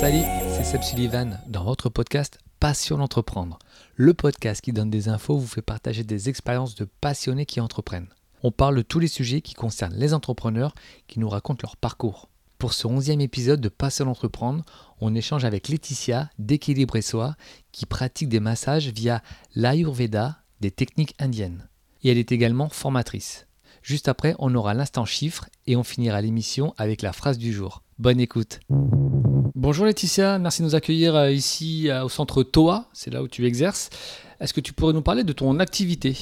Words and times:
Salut, 0.00 0.24
c'est 0.56 0.64
Seb 0.64 0.82
Sullivan 0.82 1.38
dans 1.46 1.62
votre 1.62 1.90
podcast 1.90 2.38
Passion 2.58 2.96
d'entreprendre. 2.96 3.58
Le 3.96 4.14
podcast 4.14 4.62
qui 4.62 4.72
donne 4.72 4.88
des 4.88 5.10
infos 5.10 5.36
vous 5.36 5.46
fait 5.46 5.60
partager 5.60 6.04
des 6.04 6.30
expériences 6.30 6.74
de 6.74 6.88
passionnés 7.02 7.44
qui 7.44 7.60
entreprennent. 7.60 8.08
On 8.42 8.50
parle 8.50 8.76
de 8.76 8.80
tous 8.82 8.98
les 8.98 9.08
sujets 9.08 9.42
qui 9.42 9.52
concernent 9.52 9.98
les 9.98 10.14
entrepreneurs 10.14 10.74
qui 11.06 11.20
nous 11.20 11.28
racontent 11.28 11.60
leur 11.62 11.76
parcours. 11.76 12.30
Pour 12.56 12.72
ce 12.72 12.86
onzième 12.86 13.20
épisode 13.20 13.60
de 13.60 13.68
Passion 13.68 14.06
d'entreprendre, 14.06 14.64
on 15.02 15.14
échange 15.14 15.44
avec 15.44 15.68
Laetitia 15.68 16.30
d'Équilibre 16.38 16.98
Soi 17.02 17.36
qui 17.70 17.84
pratique 17.84 18.30
des 18.30 18.40
massages 18.40 18.88
via 18.88 19.22
l'Ayurveda, 19.54 20.38
des 20.62 20.70
techniques 20.70 21.14
indiennes. 21.18 21.68
Et 22.02 22.10
elle 22.10 22.16
est 22.16 22.32
également 22.32 22.70
formatrice. 22.70 23.46
Juste 23.82 24.08
après, 24.08 24.34
on 24.38 24.54
aura 24.54 24.72
l'instant 24.72 25.04
chiffre 25.04 25.50
et 25.66 25.76
on 25.76 25.84
finira 25.84 26.22
l'émission 26.22 26.72
avec 26.78 27.02
la 27.02 27.12
phrase 27.12 27.36
du 27.36 27.52
jour. 27.52 27.82
Bonne 27.98 28.18
écoute. 28.18 28.60
Bonjour 29.62 29.84
Laetitia, 29.84 30.38
merci 30.38 30.62
de 30.62 30.68
nous 30.68 30.74
accueillir 30.74 31.14
euh, 31.14 31.30
ici 31.30 31.90
euh, 31.90 32.04
au 32.04 32.08
centre 32.08 32.42
TOA, 32.42 32.86
c'est 32.94 33.12
là 33.12 33.22
où 33.22 33.28
tu 33.28 33.44
exerces. 33.44 33.90
Est-ce 34.40 34.54
que 34.54 34.60
tu 34.62 34.72
pourrais 34.72 34.94
nous 34.94 35.02
parler 35.02 35.22
de 35.22 35.34
ton 35.34 35.58
activité? 35.58 36.16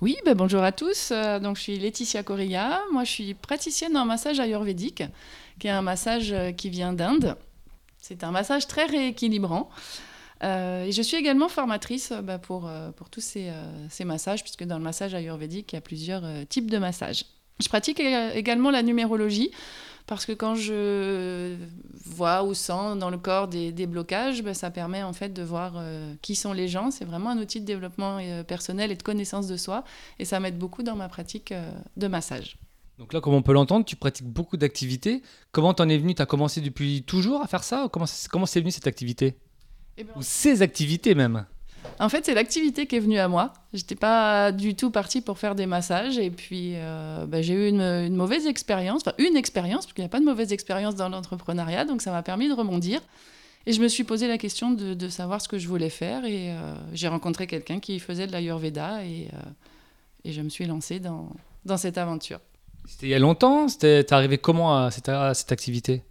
Oui, 0.00 0.16
ben 0.24 0.36
bonjour 0.36 0.62
à 0.62 0.70
tous. 0.70 1.10
Euh, 1.10 1.40
donc, 1.40 1.56
je 1.56 1.62
suis 1.62 1.78
Laetitia 1.80 2.22
Corilla. 2.22 2.80
Moi, 2.92 3.02
je 3.02 3.10
suis 3.10 3.34
praticienne 3.34 3.96
en 3.96 4.04
massage 4.04 4.38
ayurvédique, 4.38 5.02
qui 5.58 5.66
est 5.66 5.70
un 5.70 5.82
massage 5.82 6.32
qui 6.56 6.70
vient 6.70 6.92
d'Inde. 6.92 7.34
C'est 8.00 8.22
un 8.22 8.30
massage 8.30 8.68
très 8.68 8.84
rééquilibrant. 8.84 9.68
et 10.44 10.92
je 10.92 11.02
suis 11.02 11.16
également 11.16 11.48
formatrice 11.48 12.12
bah, 12.22 12.38
pour, 12.38 12.70
pour 12.94 13.10
tous 13.10 13.20
ces, 13.20 13.50
ces, 13.90 14.04
massages, 14.04 14.44
puisque 14.44 14.62
dans 14.62 14.78
le 14.78 14.84
massage 14.84 15.12
ayurvédique, 15.12 15.72
il 15.72 15.74
y 15.74 15.78
a 15.78 15.80
plusieurs 15.80 16.22
types 16.48 16.70
de 16.70 16.78
massages. 16.78 17.24
Je 17.58 17.68
pratique 17.68 17.98
également 17.98 18.70
la 18.70 18.84
numérologie 18.84 19.50
parce 20.06 20.24
que 20.24 20.32
quand 20.32 20.54
je 20.54 21.56
vois 22.04 22.44
ou 22.44 22.54
sens 22.54 22.98
dans 22.98 23.10
le 23.10 23.18
corps 23.18 23.48
des, 23.48 23.86
blocages, 23.86 24.42
ben, 24.42 24.54
ça 24.54 24.70
permet 24.70 25.02
en 25.02 25.12
fait 25.12 25.30
de 25.30 25.42
voir 25.42 25.74
euh, 25.76 26.14
qui 26.22 26.36
sont 26.36 26.52
les 26.52 26.68
gens. 26.68 26.90
C'est 26.90 27.04
vraiment 27.04 27.30
un 27.30 27.38
outil 27.38 27.60
de 27.60 27.66
développement 27.66 28.18
euh, 28.20 28.44
personnel 28.44 28.92
et 28.92 28.96
de 28.96 29.02
connaissance 29.02 29.48
de 29.48 29.56
soi, 29.56 29.84
et 30.18 30.24
ça 30.24 30.38
m'aide 30.40 30.58
beaucoup 30.58 30.82
dans 30.82 30.96
ma 30.96 31.08
pratique 31.08 31.52
euh, 31.52 31.70
de 31.96 32.06
massage. 32.06 32.56
Donc 32.98 33.12
là, 33.12 33.20
comme 33.20 33.34
on 33.34 33.42
peut 33.42 33.52
l'entendre, 33.52 33.84
tu 33.84 33.96
pratiques 33.96 34.26
beaucoup 34.26 34.56
d'activités. 34.56 35.22
Comment 35.52 35.74
t'en 35.74 35.88
es 35.88 35.98
venu? 35.98 36.14
Tu 36.14 36.22
as 36.22 36.26
commencé 36.26 36.60
depuis 36.60 37.02
toujours 37.02 37.42
à 37.42 37.46
faire 37.46 37.62
ça? 37.62 37.88
Comment 37.92 38.06
c'est 38.06 38.60
venu 38.60 38.70
cette 38.70 38.86
activité? 38.86 39.36
Eh 39.98 40.04
ben, 40.04 40.12
Ou 40.16 40.22
ces 40.22 40.62
activités 40.62 41.14
même? 41.14 41.46
En 41.98 42.08
fait, 42.08 42.24
c'est 42.24 42.34
l'activité 42.34 42.86
qui 42.86 42.96
est 42.96 43.00
venue 43.00 43.18
à 43.18 43.28
moi. 43.28 43.52
J'étais 43.72 43.94
pas 43.94 44.52
du 44.52 44.74
tout 44.74 44.90
partie 44.90 45.20
pour 45.20 45.38
faire 45.38 45.54
des 45.54 45.66
massages. 45.66 46.18
Et 46.18 46.30
puis, 46.30 46.72
euh, 46.74 47.26
bah, 47.26 47.42
j'ai 47.42 47.54
eu 47.54 47.68
une, 47.68 48.14
mauvaise 48.14 48.46
expérience, 48.46 49.02
enfin 49.06 49.14
une 49.18 49.36
expérience, 49.36 49.86
parce 49.86 49.94
qu'il 49.94 50.02
n'y 50.02 50.06
a 50.06 50.10
pas 50.10 50.20
de 50.20 50.24
mauvaise 50.24 50.52
expérience 50.52 50.94
dans 50.94 51.08
l'entrepreneuriat. 51.08 51.84
Donc, 51.84 52.02
ça 52.02 52.10
m'a 52.10 52.22
permis 52.22 52.48
de 52.48 52.54
rebondir. 52.54 53.00
Et 53.66 53.72
je 53.72 53.80
me 53.80 53.88
suis 53.88 54.04
posé 54.04 54.28
la 54.28 54.38
question 54.38 54.70
de, 54.70 55.08
savoir 55.08 55.40
ce 55.40 55.48
que 55.48 55.58
je 55.58 55.68
voulais 55.68 55.90
faire. 55.90 56.24
Et 56.24 56.52
euh, 56.52 56.74
j'ai 56.92 57.08
rencontré 57.08 57.46
quelqu'un 57.46 57.80
qui 57.80 57.98
faisait 57.98 58.26
de 58.26 58.32
l'Ayurveda. 58.32 59.04
Et, 59.04 59.28
euh, 59.32 59.38
et 60.24 60.32
je 60.32 60.42
me 60.42 60.48
suis 60.48 60.66
lancée 60.66 61.00
dans, 61.00 61.30
dans 61.64 61.76
cette 61.76 61.98
aventure. 61.98 62.40
C'était 62.86 63.06
il 63.06 63.10
y 63.10 63.14
a 63.14 63.18
longtemps? 63.18 63.66
T'es 63.66 64.12
arrivé 64.12 64.38
comment 64.38 64.84
à 64.84 64.90
cette, 64.90 65.08
à 65.08 65.34
cette 65.34 65.50
activité? 65.52 66.02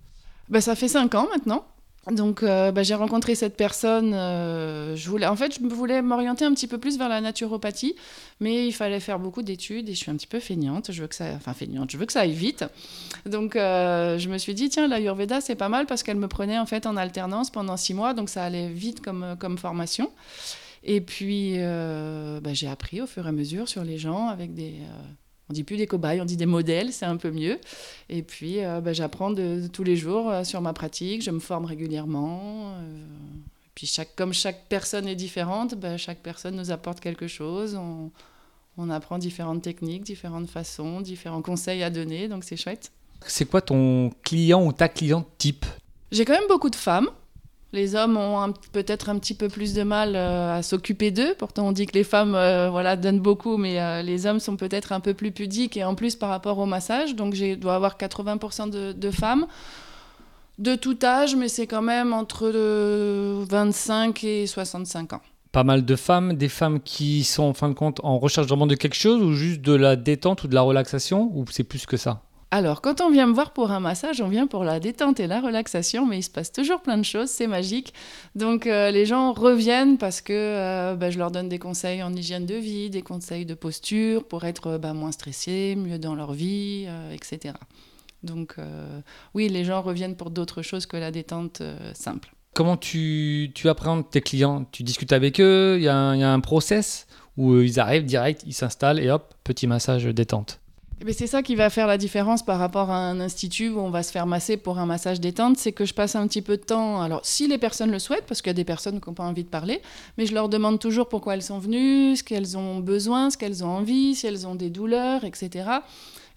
Bah, 0.50 0.62
Ça 0.62 0.76
fait 0.76 0.88
cinq 0.88 1.16
ans 1.16 1.28
maintenant. 1.30 1.66
Donc, 2.12 2.44
euh, 2.44 2.72
bah, 2.72 2.84
j'ai 2.84 2.94
rencontré 2.94 3.34
cette 3.34 3.58
personne. 3.58 4.14
Euh, 4.14 4.96
je 4.96 5.10
voulais, 5.10 5.26
en 5.26 5.36
fait, 5.36 5.56
je 5.56 5.66
voulais 5.66 6.04
m'orienter 6.04 6.46
un 6.46 6.54
petit 6.54 6.68
peu 6.68 6.78
plus 6.78 7.00
vers 7.00 7.10
la 7.10 7.20
naturopathie, 7.20 7.96
mais 8.40 8.68
il 8.68 8.74
fallait 8.74 9.00
faire 9.00 9.18
beaucoup 9.18 9.42
d'études 9.42 9.90
et 9.90 9.94
je 9.94 9.98
suis 9.98 10.12
un 10.12 10.16
petit 10.16 10.28
peu 10.28 10.40
feignante. 10.40 10.92
Je 10.92 11.02
veux 11.02 11.08
que 11.08 11.16
ça, 11.16 11.26
enfin 11.36 11.54
feignante, 11.54 11.90
je 11.92 11.98
veux 11.98 12.06
que 12.06 12.14
ça 12.14 12.22
aille 12.22 12.34
vite. 12.34 12.64
Donc, 13.26 13.56
euh, 13.56 14.20
je 14.20 14.30
me 14.30 14.38
suis 14.38 14.54
dit 14.54 14.70
tiens, 14.70 14.88
l'Ayurveda 14.88 15.42
c'est 15.42 15.56
pas 15.56 15.70
mal 15.70 15.88
parce 15.88 16.04
qu'elle 16.04 16.18
me 16.18 16.28
prenait 16.28 16.60
en 16.60 16.68
fait 16.68 16.86
en 16.86 16.96
alternance 16.96 17.50
pendant 17.50 17.76
six 17.76 17.96
mois, 17.96 18.14
donc 18.14 18.30
ça 18.30 18.44
allait 18.44 18.70
vite 18.70 19.02
comme 19.02 19.58
formation. 19.58 20.12
Et 20.84 21.02
puis, 21.02 21.58
bah, 21.58 22.54
j'ai 22.54 22.68
appris 22.68 23.02
au 23.02 23.08
fur 23.08 23.26
et 23.26 23.30
à 23.30 23.32
mesure 23.32 23.68
sur 23.68 23.84
les 23.84 23.98
gens 23.98 24.28
avec 24.28 24.54
des 24.54 24.76
on 25.50 25.54
dit 25.54 25.64
plus 25.64 25.78
des 25.78 25.88
cobayes, 25.88 26.22
on 26.22 26.26
dit 26.26 26.38
des 26.38 26.46
modèles, 26.46 26.92
c'est 26.92 27.06
un 27.06 27.18
peu 27.18 27.32
mieux. 27.32 27.60
Et 28.10 28.24
puis, 28.24 28.64
euh, 28.64 28.82
bah, 28.82 28.94
j'apprends 28.94 29.32
de, 29.32 29.68
tous 29.72 29.84
les 29.84 29.96
jours 29.96 30.30
euh, 30.30 30.44
sur 30.44 30.62
ma 30.62 30.74
pratique, 30.74 31.22
je 31.22 31.32
me 31.32 31.40
forme 31.40 31.66
régulièrement. 31.66 32.74
Euh, 32.78 33.08
puis, 33.76 33.86
chaque, 33.86 34.16
comme 34.16 34.34
chaque 34.34 34.66
personne 34.70 35.08
est 35.08 35.16
différente, 35.16 35.76
bah, 35.76 35.98
chaque 35.98 36.20
personne 36.20 36.56
nous 36.56 36.72
apporte 36.72 37.00
quelque 37.00 37.28
chose. 37.28 37.76
On, 37.76 38.12
on, 38.78 38.90
apprend 38.90 39.20
différentes 39.20 39.62
techniques, 39.62 40.04
différentes 40.04 40.50
façons, 40.50 41.02
différents 41.02 41.42
conseils 41.42 41.84
à 41.84 41.90
donner, 41.90 42.28
donc 42.28 42.44
c'est 42.44 42.58
chouette. 42.58 42.92
C'est 43.28 43.46
quoi 43.46 43.62
ton 43.62 44.12
client 44.24 44.66
ou 44.66 44.74
ta 44.74 44.90
cliente 44.90 45.28
type? 45.38 45.66
J'ai 46.12 46.26
quand 46.26 46.34
même 46.34 46.48
beaucoup 46.48 46.70
de 46.70 46.76
femmes. 46.76 47.10
Les 47.76 47.94
hommes 47.94 48.16
ont 48.16 48.54
peut-être 48.72 49.10
un 49.10 49.20
petit 49.20 49.34
peu 49.34 49.50
plus 49.50 49.74
de 49.74 49.84
mal 49.84 50.16
euh, 50.16 50.60
à 50.60 50.64
s'occuper 50.64 51.12
d'eux. 51.12 51.36
Pourtant, 51.38 51.68
on 51.68 51.72
dit 51.74 51.86
que 51.86 51.92
les 51.92 52.06
femmes 52.06 52.34
euh, 52.34 52.70
voilà, 52.70 52.96
donnent 52.96 53.20
beaucoup, 53.20 53.58
mais 53.58 53.82
euh, 53.82 54.02
les 54.02 54.26
hommes 54.26 54.40
sont 54.40 54.56
peut-être 54.56 54.94
un 54.94 55.02
peu 55.02 55.14
plus 55.14 55.32
pudiques 55.32 55.76
et 55.76 55.84
en 55.84 55.94
plus 55.94 56.16
par 56.16 56.30
rapport 56.30 56.58
au 56.58 56.66
massage. 56.66 57.16
Donc, 57.16 57.36
je 57.36 57.56
dois 57.56 57.76
avoir 57.76 57.98
80% 57.98 58.70
de, 58.70 58.94
de, 58.94 59.12
femmes 59.12 59.46
de 60.58 60.76
tout 60.76 60.98
âge, 61.04 61.36
mais 61.36 61.50
c'est 61.50 61.68
quand 61.68 61.82
même 61.82 62.14
entre 62.14 62.50
25 63.46 64.24
et 64.24 64.48
65 64.48 65.12
ans. 65.12 65.22
Pas 65.52 65.66
mal 65.66 65.84
de 65.84 65.96
femmes, 65.98 66.36
des 66.36 66.48
femmes 66.48 66.80
qui 66.80 67.26
sont 67.26 67.44
en 67.44 67.54
fin 67.54 67.68
de 67.68 67.74
compte 67.74 68.00
en 68.06 68.20
recherche 68.20 68.48
vraiment 68.48 68.68
de 68.68 68.76
quelque 68.76 68.96
chose 68.96 69.22
ou 69.22 69.34
juste 69.34 69.60
de 69.60 69.74
la 69.74 69.98
détente 69.98 70.46
ou 70.46 70.48
de 70.48 70.56
la 70.56 70.62
relaxation 70.62 71.30
ou 71.36 71.44
c'est 71.52 71.66
plus 71.66 71.86
que 71.86 71.98
ça? 71.98 72.22
Alors, 72.52 72.82
quand 72.82 73.02
on 73.02 73.10
vient 73.10 73.28
me 73.28 73.34
voir 73.34 73.52
pour 73.52 73.72
un 73.72 73.80
massage, 73.80 74.22
on 74.22 74.28
vient 74.28 74.48
pour 74.48 74.64
la 74.64 74.80
détente 74.80 75.20
et 75.20 75.28
la 75.28 75.42
relaxation, 75.42 76.06
mais 76.06 76.20
il 76.20 76.24
se 76.24 76.30
passe 76.30 76.52
toujours 76.52 76.82
plein 76.82 76.98
de 76.98 77.04
choses, 77.04 77.30
c'est 77.30 77.48
magique. 77.48 77.94
Donc, 78.36 78.68
euh, 78.68 78.92
les 78.92 79.06
gens 79.06 79.34
reviennent 79.34 79.98
parce 79.98 80.22
que 80.22 80.32
euh, 80.34 80.96
bah, 80.96 81.10
je 81.10 81.18
leur 81.18 81.32
donne 81.32 81.50
des 81.50 81.60
conseils 81.60 82.04
en 82.04 82.14
hygiène 82.14 82.46
de 82.46 82.56
vie, 82.56 82.90
des 82.90 83.02
conseils 83.02 83.46
de 83.46 83.56
posture 83.56 84.24
pour 84.24 84.46
être 84.46 84.78
bah, 84.78 84.94
moins 84.94 85.12
stressés, 85.12 85.76
mieux 85.76 85.98
dans 85.98 86.16
leur 86.16 86.34
vie, 86.34 86.86
euh, 86.88 87.12
etc. 87.14 87.56
Donc, 88.24 88.56
oui, 89.36 89.50
les 89.50 89.64
gens 89.64 89.84
reviennent 89.84 90.16
pour 90.16 90.32
d'autres 90.32 90.64
choses 90.64 90.88
que 90.88 90.98
la 90.98 91.12
détente 91.12 91.62
simple. 91.94 92.34
Comment 92.56 92.76
tu, 92.76 93.52
tu 93.54 93.70
appréhendes 93.70 94.10
tes 94.10 94.22
clients? 94.22 94.66
Tu 94.72 94.82
discutes 94.82 95.14
avec 95.14 95.40
eux? 95.40 95.76
Il 95.78 95.84
y, 95.84 95.86
y, 95.86 95.90
a 95.90 96.34
un 96.34 96.40
process 96.40 97.06
où 97.38 97.60
ils 97.60 97.80
arrivent 97.80 98.06
direct, 98.06 98.42
ils 98.48 98.54
s'installent 98.54 99.00
et 99.00 99.12
hop, 99.12 99.36
petit 99.44 99.68
massage 99.68 100.06
détente 100.06 100.60
eh 101.02 101.04
ben, 101.04 101.14
c'est 101.14 101.28
ça 101.28 101.44
qui 101.44 101.56
va 101.56 101.70
faire 101.70 101.88
la 101.88 101.98
différence 101.98 102.44
par 102.44 102.58
rapport 102.58 102.90
à 102.90 102.98
un 102.98 103.20
institut 103.20 103.70
où 103.70 103.80
on 103.80 103.90
va 103.90 104.02
se 104.02 104.12
faire 104.12 104.26
masser 104.26 104.56
pour 104.56 104.80
un 104.80 104.86
massage 104.86 105.20
détente, 105.20 105.58
c'est 105.58 105.74
que 105.74 105.84
je 105.84 105.94
passe 105.94 106.16
un 106.16 106.26
petit 106.28 106.42
peu 106.42 106.56
de 106.56 106.64
temps. 106.64 107.02
Alors, 107.02 107.20
si 107.24 107.48
les 107.48 107.58
personnes 107.58 107.92
le 107.92 108.00
souhaitent, 108.00 108.26
parce 108.26 108.42
qu'il 108.42 108.50
y 108.50 108.52
a 108.52 108.54
des 108.54 108.64
personnes 108.64 109.02
qui 109.02 109.10
n'ont 109.10 109.14
pas 109.14 109.24
envie 109.26 109.44
de 109.44 109.50
parler, 109.50 109.82
mais 110.18 110.26
je 110.26 110.34
leur 110.34 110.48
demande 110.48 110.80
toujours 110.80 111.10
pourquoi 111.10 111.34
elles 111.34 111.44
sont 111.44 111.60
venues, 111.60 112.16
ce 112.16 112.24
qu'elles 112.24 112.58
ont 112.58 112.80
besoin, 112.80 113.30
ce 113.30 113.38
qu'elles 113.38 113.64
ont 113.64 113.70
envie, 113.70 114.16
si 114.16 114.26
elles 114.26 114.48
ont 114.48 114.56
des 114.56 114.70
douleurs, 114.70 115.26
etc. 115.26 115.70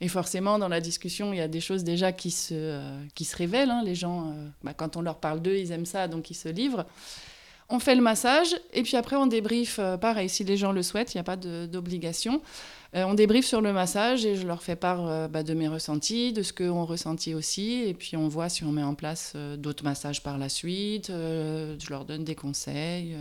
Et 0.01 0.09
forcément, 0.09 0.59
dans 0.59 0.69
la 0.69 0.81
discussion, 0.81 1.33
il 1.33 1.39
y 1.39 1.41
a 1.41 1.49
des 1.49 1.61
choses 1.61 1.85
déjà 1.85 2.13
qui 2.13 2.31
se, 2.31 2.55
euh, 2.55 3.01
qui 3.15 3.25
se 3.25 3.37
révèlent. 3.37 3.71
Hein. 3.71 3.83
Les 3.85 3.95
gens, 3.95 4.29
euh, 4.29 4.49
bah, 4.63 4.75
quand 4.75 4.97
on 4.97 5.03
leur 5.03 5.19
parle 5.19 5.41
d'eux, 5.41 5.57
ils 5.57 5.71
aiment 5.71 5.87
ça, 5.87 6.09
donc 6.09 6.31
ils 6.31 6.35
se 6.35 6.49
livrent. 6.49 6.85
On 7.71 7.81
fait 7.81 7.95
le 7.95 8.01
massage 8.01 8.57
et 8.73 8.83
puis 8.83 8.97
après 8.97 9.17
on 9.17 9.27
débrief, 9.27 9.79
euh, 9.79 9.99
pareil, 9.99 10.31
si 10.31 10.43
les 10.43 10.57
gens 10.57 10.73
le 10.73 10.83
souhaitent, 10.83 11.13
il 11.13 11.19
n'y 11.19 11.21
a 11.21 11.25
pas 11.25 11.37
d'obligation. 11.37 12.41
Euh, 12.97 13.05
on 13.05 13.13
débriefe 13.13 13.45
sur 13.45 13.61
le 13.61 13.75
massage 13.75 14.25
et 14.25 14.37
je 14.37 14.47
leur 14.47 14.63
fais 14.63 14.77
part 14.77 15.07
euh, 15.07 15.29
bah, 15.29 15.43
de 15.43 15.53
mes 15.53 15.69
ressentis, 15.69 16.33
de 16.33 16.43
ce 16.43 16.55
qu'ont 16.55 16.87
ressenti 16.87 17.35
aussi. 17.35 17.83
Et 17.87 17.93
puis 17.93 18.17
on 18.17 18.27
voit 18.27 18.49
si 18.49 18.65
on 18.65 18.73
met 18.73 18.83
en 18.83 18.95
place 18.95 19.35
d'autres 19.59 19.85
massages 19.85 20.23
par 20.23 20.39
la 20.39 20.49
suite. 20.49 21.09
je 21.09 21.91
leur 21.91 22.07
donne 22.07 22.25
des 22.25 22.35
conseils. 22.35 23.15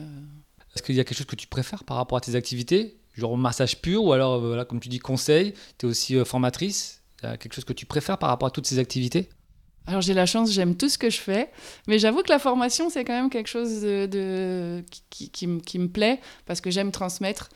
Est-ce 0.73 0.81
qu'il 0.81 0.95
y 0.95 1.01
a 1.01 1.03
quelque 1.03 1.17
chose 1.17 1.27
que 1.27 1.35
tu 1.35 1.47
préfères 1.47 1.83
par 1.83 1.97
rapport 1.97 2.17
à 2.17 2.21
tes 2.21 2.35
activités? 2.35 2.95
Genre 3.15 3.37
massage 3.37 3.81
pur 3.81 4.03
ou 4.05 4.13
alors, 4.13 4.65
comme 4.67 4.79
tu 4.79 4.87
dis, 4.87 4.99
conseil 4.99 5.53
Tu 5.77 5.85
es 5.85 5.89
aussi 5.89 6.15
formatrice? 6.23 7.01
Il 7.21 7.29
y 7.29 7.31
a 7.33 7.37
quelque 7.37 7.53
chose 7.53 7.65
que 7.65 7.73
tu 7.73 7.85
préfères 7.85 8.17
par 8.17 8.29
rapport 8.29 8.47
à 8.47 8.51
toutes 8.51 8.67
ces 8.67 8.79
activités? 8.79 9.27
Alors 9.87 10.01
j'ai 10.01 10.13
la 10.13 10.25
chance, 10.25 10.51
j'aime 10.51 10.75
tout 10.75 10.89
ce 10.89 10.97
que 10.97 11.09
je 11.09 11.17
fais, 11.17 11.49
mais 11.87 11.97
j'avoue 11.97 12.21
que 12.21 12.29
la 12.29 12.39
formation, 12.39 12.89
c'est 12.89 13.05
quand 13.05 13.13
même 13.13 13.29
quelque 13.29 13.47
chose 13.47 13.85
qui, 15.09 15.47
me 15.47 15.87
plaît, 15.87 16.19
parce 16.45 16.61
que 16.61 16.69
j'aime 16.69 16.91
transmettre. 16.91 17.49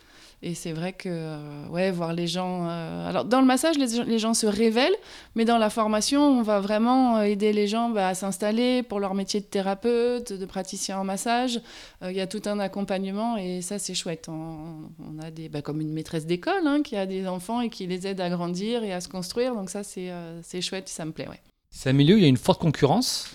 Et 0.44 0.56
c'est 0.56 0.72
vrai 0.72 0.94
que, 0.94 1.08
euh, 1.08 1.68
ouais, 1.68 1.92
voir 1.92 2.14
les 2.14 2.26
gens... 2.26 2.68
Euh, 2.68 3.08
alors 3.08 3.26
dans 3.26 3.42
le 3.42 3.46
massage, 3.46 3.78
les, 3.78 4.18
gens 4.18 4.34
se 4.34 4.48
révèlent, 4.48 4.96
mais 5.36 5.46
dans 5.46 5.60
la 5.60 5.70
formation, 5.70 6.24
on 6.24 6.42
va 6.42 6.60
vraiment 6.60 7.18
euh, 7.18 7.24
aider 7.24 7.54
les 7.54 7.68
gens 7.68 7.90
bah, 7.90 8.08
à 8.08 8.16
s'installer 8.16 8.82
pour 8.82 9.00
leur 9.00 9.14
métier 9.14 9.40
de 9.40 9.46
thérapeute, 9.46 10.34
de 10.34 10.46
praticien 10.48 10.98
en 10.98 11.04
massage. 11.04 11.62
Il 12.04 12.14
y 12.14 12.22
a 12.22 12.28
tout 12.28 12.42
un 12.46 12.60
accompagnement 12.60 13.38
et 13.38 13.62
ça, 13.62 13.78
c'est 13.78 13.94
chouette. 13.94 14.30
On, 14.30 15.20
a 15.22 15.30
des... 15.30 15.48
Bah, 15.48 15.62
comme 15.62 15.80
une 15.80 15.94
maîtresse 15.94 16.26
d'école 16.26 16.66
hein, 16.66 16.82
qui 16.82 16.96
a 16.96 17.06
des 17.06 17.28
enfants 17.28 17.62
et 17.62 17.70
qui 17.70 17.86
les 17.86 18.08
aide 18.08 18.20
à 18.20 18.30
grandir 18.30 18.84
et 18.84 18.94
à 18.94 19.00
se 19.00 19.10
construire. 19.10 19.54
Donc 19.54 19.70
ça, 19.70 19.84
c'est 19.84 20.12
c'est 20.42 20.62
chouette, 20.62 20.90
ça 20.90 21.06
me 21.06 21.12
plaît, 21.12 21.28
ouais. 21.28 21.40
C'est 21.72 21.90
un 21.90 21.94
milieu 21.94 22.16
où 22.16 22.18
il 22.18 22.22
y 22.22 22.26
a 22.26 22.30
une 22.30 22.38
forte 22.38 22.62
concurrence. 22.62 23.30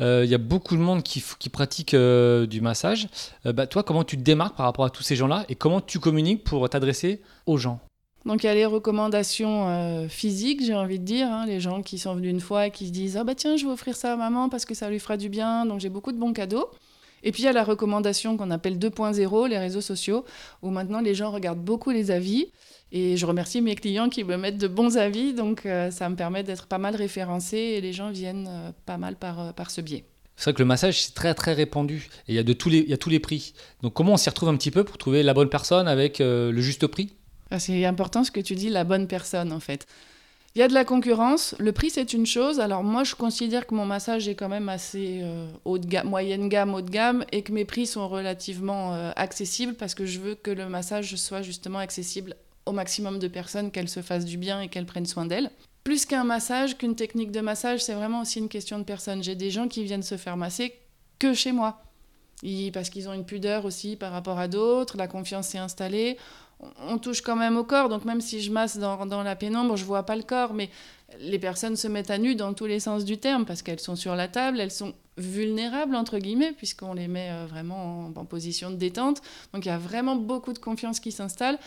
Euh, 0.00 0.22
il 0.24 0.30
y 0.30 0.34
a 0.34 0.38
beaucoup 0.38 0.76
de 0.76 0.80
monde 0.80 1.02
qui, 1.02 1.48
pratique 1.48 1.94
euh, 1.94 2.46
du 2.46 2.60
massage. 2.60 3.08
Euh, 3.46 3.52
bah, 3.52 3.66
toi, 3.66 3.82
comment 3.82 4.04
tu 4.04 4.16
te 4.16 4.22
démarques 4.22 4.56
par 4.56 4.66
rapport 4.66 4.84
à 4.84 4.90
tous 4.90 5.02
ces 5.02 5.16
gens-là 5.16 5.44
et 5.48 5.54
comment 5.54 5.80
tu 5.80 5.98
communiques 5.98 6.44
pour 6.44 6.68
t'adresser 6.68 7.20
aux 7.46 7.56
gens? 7.56 7.80
Donc 8.24 8.42
il 8.42 8.46
y 8.46 8.50
a 8.50 8.54
les 8.54 8.66
recommandations 8.66 10.06
physiques, 10.08 10.62
j'ai 10.62 10.74
envie 10.74 10.98
de 10.98 11.04
dire, 11.04 11.28
hein, 11.28 11.46
les 11.46 11.60
gens 11.60 11.82
qui 11.82 11.98
sont 11.98 12.14
venus 12.14 12.30
une 12.30 12.40
fois 12.40 12.66
et 12.66 12.70
qui 12.70 12.86
se 12.88 12.92
disent 12.92 13.16
ah 13.16 13.24
bah 13.24 13.34
tiens 13.34 13.56
je 13.56 13.64
vais 13.64 13.70
offrir 13.70 13.96
ça 13.96 14.12
à 14.12 14.16
maman 14.16 14.50
parce 14.50 14.66
que 14.66 14.74
ça 14.74 14.90
lui 14.90 14.98
fera 14.98 15.16
du 15.16 15.30
bien, 15.30 15.64
donc 15.64 15.80
j'ai 15.80 15.88
beaucoup 15.88 16.12
de 16.12 16.18
bons 16.18 16.34
cadeaux. 16.34 16.68
Et 17.22 17.32
puis 17.32 17.42
il 17.42 17.46
y 17.46 17.48
a 17.48 17.52
la 17.52 17.64
recommandation 17.64 18.36
qu'on 18.36 18.50
appelle 18.50 18.78
2.0, 18.78 19.48
les 19.48 19.58
réseaux 19.58 19.80
sociaux, 19.80 20.24
où 20.62 20.70
maintenant 20.70 21.00
les 21.00 21.14
gens 21.14 21.30
regardent 21.30 21.64
beaucoup 21.64 21.90
les 21.90 22.10
avis. 22.10 22.46
Et 22.90 23.16
je 23.16 23.26
remercie 23.26 23.60
mes 23.60 23.74
clients 23.74 24.08
qui 24.08 24.24
me 24.24 24.36
mettent 24.36 24.58
de 24.58 24.68
bons 24.68 24.96
avis, 24.96 25.34
donc 25.34 25.66
euh, 25.66 25.90
ça 25.90 26.08
me 26.08 26.16
permet 26.16 26.42
d'être 26.42 26.66
pas 26.66 26.78
mal 26.78 26.96
référencé 26.96 27.56
et 27.56 27.80
les 27.80 27.92
gens 27.92 28.10
viennent 28.10 28.48
euh, 28.48 28.70
pas 28.86 28.96
mal 28.96 29.16
par, 29.16 29.52
par 29.54 29.70
ce 29.70 29.80
biais. 29.80 30.04
C'est 30.36 30.44
vrai 30.44 30.54
que 30.54 30.62
le 30.62 30.66
massage, 30.66 31.02
c'est 31.02 31.14
très 31.14 31.34
très 31.34 31.52
répandu 31.52 32.08
et 32.28 32.32
il 32.32 32.34
y, 32.34 32.38
a 32.38 32.44
de 32.44 32.52
tous 32.52 32.68
les, 32.68 32.78
il 32.78 32.88
y 32.88 32.94
a 32.94 32.96
tous 32.96 33.10
les 33.10 33.18
prix. 33.18 33.52
Donc 33.82 33.92
comment 33.92 34.12
on 34.12 34.16
s'y 34.16 34.28
retrouve 34.30 34.48
un 34.48 34.56
petit 34.56 34.70
peu 34.70 34.84
pour 34.84 34.96
trouver 34.96 35.22
la 35.22 35.34
bonne 35.34 35.48
personne 35.48 35.88
avec 35.88 36.20
le 36.20 36.60
juste 36.60 36.86
prix? 36.86 37.14
Ah, 37.50 37.58
c'est 37.58 37.84
important 37.84 38.24
ce 38.24 38.30
que 38.30 38.40
tu 38.40 38.54
dis, 38.54 38.68
la 38.68 38.84
bonne 38.84 39.08
personne 39.08 39.52
en 39.52 39.60
fait. 39.60 39.86
Il 40.58 40.62
y 40.62 40.64
a 40.64 40.68
de 40.68 40.74
la 40.74 40.84
concurrence, 40.84 41.54
le 41.60 41.70
prix 41.70 41.88
c'est 41.88 42.12
une 42.12 42.26
chose. 42.26 42.58
Alors 42.58 42.82
moi 42.82 43.04
je 43.04 43.14
considère 43.14 43.64
que 43.64 43.76
mon 43.76 43.86
massage 43.86 44.26
est 44.26 44.34
quand 44.34 44.48
même 44.48 44.68
assez 44.68 45.20
euh, 45.22 45.48
haut 45.64 45.78
de 45.78 45.86
gamme, 45.86 46.08
moyenne 46.08 46.48
gamme, 46.48 46.74
haut 46.74 46.82
de 46.82 46.90
gamme 46.90 47.24
et 47.30 47.42
que 47.42 47.52
mes 47.52 47.64
prix 47.64 47.86
sont 47.86 48.08
relativement 48.08 48.92
euh, 48.92 49.12
accessibles 49.14 49.74
parce 49.74 49.94
que 49.94 50.04
je 50.04 50.18
veux 50.18 50.34
que 50.34 50.50
le 50.50 50.68
massage 50.68 51.14
soit 51.14 51.42
justement 51.42 51.78
accessible 51.78 52.34
au 52.66 52.72
maximum 52.72 53.20
de 53.20 53.28
personnes, 53.28 53.70
qu'elles 53.70 53.88
se 53.88 54.02
fassent 54.02 54.24
du 54.24 54.36
bien 54.36 54.60
et 54.60 54.66
qu'elles 54.66 54.84
prennent 54.84 55.06
soin 55.06 55.26
d'elles. 55.26 55.52
Plus 55.84 56.06
qu'un 56.06 56.24
massage, 56.24 56.76
qu'une 56.76 56.96
technique 56.96 57.30
de 57.30 57.40
massage, 57.40 57.84
c'est 57.84 57.94
vraiment 57.94 58.22
aussi 58.22 58.40
une 58.40 58.48
question 58.48 58.80
de 58.80 58.84
personne. 58.84 59.22
J'ai 59.22 59.36
des 59.36 59.52
gens 59.52 59.68
qui 59.68 59.84
viennent 59.84 60.02
se 60.02 60.16
faire 60.16 60.36
masser 60.36 60.74
que 61.20 61.34
chez 61.34 61.52
moi. 61.52 61.84
parce 62.74 62.90
qu'ils 62.90 63.08
ont 63.08 63.12
une 63.12 63.24
pudeur 63.24 63.64
aussi 63.64 63.94
par 63.94 64.10
rapport 64.10 64.40
à 64.40 64.48
d'autres, 64.48 64.96
la 64.96 65.06
confiance 65.06 65.46
s'est 65.46 65.58
installée 65.58 66.16
on 66.60 66.98
touche 66.98 67.22
quand 67.22 67.36
même 67.36 67.56
au 67.56 67.64
corps. 67.64 67.88
Donc 67.88 68.04
même 68.04 68.20
si 68.20 68.40
je 68.40 68.50
masse 68.50 68.78
dans, 68.78 69.22
la 69.22 69.36
pénombre, 69.36 69.76
je 69.76 69.84
vois 69.84 70.04
pas 70.04 70.16
le 70.16 70.22
corps. 70.22 70.54
Mais 70.54 70.70
les 71.20 71.38
personnes 71.38 71.76
se 71.76 71.88
mettent 71.88 72.10
à 72.10 72.18
nu 72.18 72.34
dans 72.34 72.52
tous 72.52 72.66
les 72.66 72.80
sens 72.80 73.04
du 73.04 73.18
terme 73.18 73.44
parce 73.44 73.62
qu'elles 73.62 73.80
sont 73.80 73.96
sur 73.96 74.14
la 74.14 74.28
table, 74.28 74.60
elles 74.60 74.70
sont 74.70 74.94
vulnérables 75.16 75.96
entre 75.96 76.18
guillemets 76.18 76.52
puisqu'on 76.52 76.94
les 76.94 77.08
met 77.08 77.30
euh, 77.30 77.46
vraiment 77.46 78.12
en, 78.14 78.24
position 78.24 78.70
de 78.70 78.76
détente. 78.76 79.22
Donc 79.52 79.64
il 79.64 79.68
y 79.68 79.72
a 79.72 79.78
vraiment 79.78 80.16
beaucoup 80.16 80.52
de 80.52 80.58
confiance 80.58 81.00
qui 81.00 81.12
s'installe. 81.12 81.58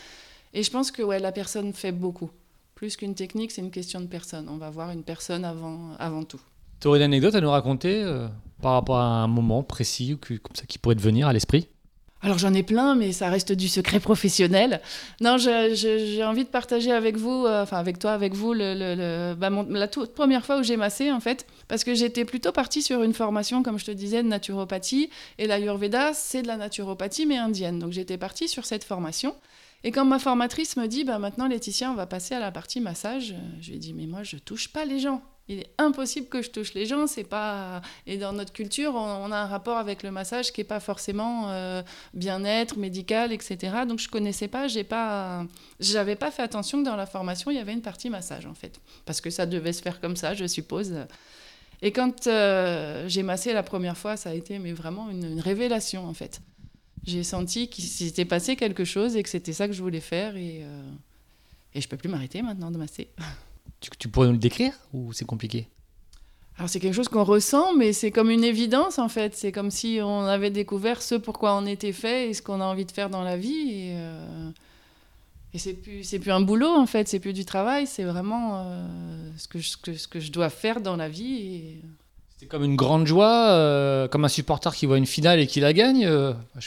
Et 0.54 0.62
je 0.62 0.70
pense 0.70 0.90
que 0.90 1.02
ouais, 1.02 1.18
la 1.18 1.32
personne 1.32 1.72
fait 1.72 1.92
beaucoup. 1.92 2.30
Plus 2.74 2.96
qu'une 2.96 3.14
technique, 3.14 3.52
c'est 3.52 3.62
une 3.62 3.70
question 3.70 4.00
de 4.00 4.06
personne. 4.06 4.48
On 4.48 4.56
va 4.56 4.68
voir 4.70 4.90
une 4.90 5.02
personne 5.02 5.44
avant, 5.44 5.92
avant 5.98 6.24
tout. 6.24 6.40
Tu 6.80 6.88
aurais 6.88 6.98
une 6.98 7.04
anecdote 7.04 7.34
à 7.34 7.40
nous 7.40 7.50
raconter 7.50 8.02
euh, 8.02 8.28
par 8.60 8.72
rapport 8.72 8.98
à 8.98 9.04
un 9.04 9.28
moment 9.28 9.62
précis 9.62 10.18
comme 10.20 10.54
ça 10.54 10.66
qui 10.66 10.78
pourrait 10.78 10.96
te 10.96 11.00
venir 11.00 11.26
à 11.28 11.32
l'esprit? 11.32 11.68
Alors 12.22 12.38
j'en 12.38 12.54
ai 12.54 12.62
plein, 12.62 12.94
mais 12.94 13.12
ça 13.12 13.28
reste 13.28 13.52
du 13.52 13.68
secret 13.68 13.98
professionnel. 14.00 14.80
Non, 15.20 15.38
j'ai 15.38 16.24
envie 16.24 16.44
de 16.44 16.48
partager 16.48 16.92
avec 16.92 17.16
vous, 17.16 17.46
euh, 17.46 17.62
enfin 17.62 17.78
avec 17.78 17.98
toi, 17.98 18.12
avec 18.12 18.34
vous, 18.34 18.54
bah, 18.54 19.50
la 19.68 19.88
toute 19.88 20.14
première 20.14 20.46
fois 20.46 20.60
où 20.60 20.62
j'ai 20.62 20.76
massé 20.76 21.10
en 21.10 21.20
fait, 21.20 21.46
parce 21.66 21.82
que 21.82 21.94
j'étais 21.94 22.24
plutôt 22.24 22.52
partie 22.52 22.80
sur 22.80 23.02
une 23.02 23.12
formation, 23.12 23.62
comme 23.62 23.78
je 23.78 23.86
te 23.86 23.90
disais, 23.90 24.22
de 24.22 24.28
naturopathie, 24.28 25.10
et 25.38 25.48
l'Ayurveda, 25.48 26.14
c'est 26.14 26.42
de 26.42 26.46
la 26.46 26.56
naturopathie 26.56 27.26
mais 27.26 27.38
indienne. 27.38 27.80
Donc 27.80 27.92
j'étais 27.92 28.18
partie 28.18 28.48
sur 28.48 28.66
cette 28.66 28.84
formation. 28.84 29.34
Et 29.84 29.90
quand 29.90 30.04
ma 30.04 30.20
formatrice 30.20 30.76
me 30.76 30.86
dit, 30.86 31.02
bah, 31.02 31.18
maintenant 31.18 31.48
Laetitia, 31.48 31.90
on 31.90 31.94
va 31.94 32.06
passer 32.06 32.36
à 32.36 32.40
la 32.40 32.52
partie 32.52 32.80
massage, 32.80 33.34
je 33.60 33.70
lui 33.70 33.76
ai 33.76 33.78
dit, 33.80 33.94
mais 33.94 34.06
moi 34.06 34.22
je 34.22 34.36
touche 34.36 34.68
pas 34.68 34.84
les 34.84 35.00
gens 35.00 35.22
il 35.48 35.60
est 35.60 35.70
impossible 35.78 36.28
que 36.28 36.40
je 36.42 36.50
touche 36.50 36.74
les 36.74 36.86
gens. 36.86 37.06
C'est 37.06 37.24
pas 37.24 37.82
et 38.06 38.16
dans 38.16 38.32
notre 38.32 38.52
culture, 38.52 38.94
on, 38.94 39.30
a 39.32 39.36
un 39.36 39.46
rapport 39.46 39.76
avec 39.76 40.02
le 40.02 40.10
massage 40.10 40.52
qui 40.52 40.60
est 40.60 40.64
pas 40.64 40.80
forcément 40.80 41.50
euh, 41.50 41.82
bien-être, 42.14 42.78
médical, 42.78 43.32
etc. 43.32 43.56
Donc 43.86 43.98
je 43.98 44.08
connaissais 44.08 44.48
pas, 44.48 44.68
j'ai 44.68 44.84
pas, 44.84 45.44
j'avais 45.80 46.16
pas 46.16 46.30
fait 46.30 46.42
attention 46.42 46.80
que 46.80 46.84
dans 46.84 46.96
la 46.96 47.06
formation 47.06 47.50
il 47.50 47.56
y 47.56 47.60
avait 47.60 47.72
une 47.72 47.82
partie 47.82 48.10
massage 48.10 48.46
en 48.46 48.54
fait, 48.54 48.80
parce 49.04 49.20
que 49.20 49.30
ça 49.30 49.46
devait 49.46 49.72
se 49.72 49.82
faire 49.82 50.00
comme 50.00 50.16
ça, 50.16 50.34
je 50.34 50.46
suppose. 50.46 50.94
Et 51.84 51.90
quand 51.90 52.28
euh, 52.28 53.08
j'ai 53.08 53.24
massé 53.24 53.52
la 53.52 53.64
première 53.64 53.96
fois, 53.96 54.16
ça 54.16 54.30
a 54.30 54.34
été 54.34 54.58
mais 54.60 54.72
vraiment 54.72 55.10
une, 55.10 55.40
révélation 55.40 56.06
en 56.06 56.14
fait. 56.14 56.40
J'ai 57.04 57.24
senti 57.24 57.68
qu'il 57.68 57.84
s'était 57.84 58.24
passé 58.24 58.54
quelque 58.54 58.84
chose 58.84 59.16
et 59.16 59.24
que 59.24 59.28
c'était 59.28 59.52
ça 59.52 59.66
que 59.66 59.72
je 59.72 59.82
voulais 59.82 60.00
faire 60.00 60.36
et, 60.36 60.60
euh, 60.62 60.82
et 61.74 61.80
je 61.80 61.88
peux 61.88 61.96
plus 61.96 62.08
m'arrêter 62.08 62.42
maintenant 62.42 62.70
de 62.70 62.78
masser. 62.78 63.08
Tu, 63.98 64.08
pourrais 64.08 64.28
nous 64.28 64.34
le 64.34 64.38
décrire 64.38 64.72
ou 64.92 65.12
c'est 65.12 65.24
compliqué? 65.24 65.68
Alors 66.56 66.68
c'est 66.68 66.80
quelque 66.80 66.94
chose 66.94 67.08
qu'on 67.08 67.24
ressent, 67.24 67.74
mais 67.74 67.92
c'est 67.92 68.10
comme 68.10 68.30
une 68.30 68.44
évidence 68.44 68.98
en 68.98 69.08
fait. 69.08 69.34
C'est 69.34 69.52
comme 69.52 69.70
si 69.70 70.00
on 70.02 70.24
avait 70.24 70.50
découvert 70.50 71.02
ce 71.02 71.14
pourquoi 71.14 71.56
on 71.56 71.66
était 71.66 71.92
fait 71.92 72.30
et 72.30 72.34
ce 72.34 72.42
qu'on 72.42 72.60
a 72.60 72.64
envie 72.64 72.84
de 72.84 72.92
faire 72.92 73.10
dans 73.10 73.22
la 73.22 73.36
vie. 73.36 73.70
Et, 73.70 73.92
euh, 73.96 74.50
et 75.54 75.58
c'est 75.58 75.72
plus 75.72 76.04
c'est 76.04 76.18
plus 76.18 76.30
un 76.30 76.40
boulot 76.40 76.68
en 76.68 76.86
fait, 76.86 77.08
c'est 77.08 77.18
plus 77.18 77.32
du 77.32 77.44
travail, 77.44 77.86
c'est 77.86 78.04
vraiment 78.04 78.64
euh, 78.64 78.86
ce, 79.36 79.48
que 79.48 79.58
je, 79.58 79.70
ce, 79.70 80.08
que, 80.08 80.20
je 80.20 80.30
dois 80.30 80.50
faire 80.50 80.80
dans 80.80 80.96
la 80.96 81.08
vie. 81.08 81.34
Et... 81.34 81.82
C'est 82.38 82.46
comme 82.46 82.64
une 82.64 82.76
grande 82.76 83.06
joie, 83.06 83.50
euh, 83.50 84.08
comme 84.08 84.24
un 84.24 84.28
supporter 84.28 84.74
qui 84.74 84.86
voit 84.86 84.98
une 84.98 85.06
finale 85.06 85.40
et 85.40 85.46
qui 85.46 85.60
la 85.60 85.72
gagne. 85.72 86.06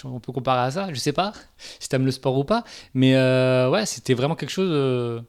on 0.03 0.19
peut 0.19 0.31
comparer 0.31 0.67
à 0.67 0.71
ça, 0.71 0.87
je 0.91 0.99
sais 0.99 1.13
pas 1.13 1.31
si 1.79 1.87
tu 1.87 1.95
aimes 1.95 2.05
le 2.05 2.11
sport 2.11 2.37
ou 2.37 2.43
pas, 2.43 2.63
mais 2.93 3.13
ouais, 3.13 3.85
c'était 3.85 4.13
vraiment 4.13 4.35
quelque 4.35 4.51
chose 4.51 5.23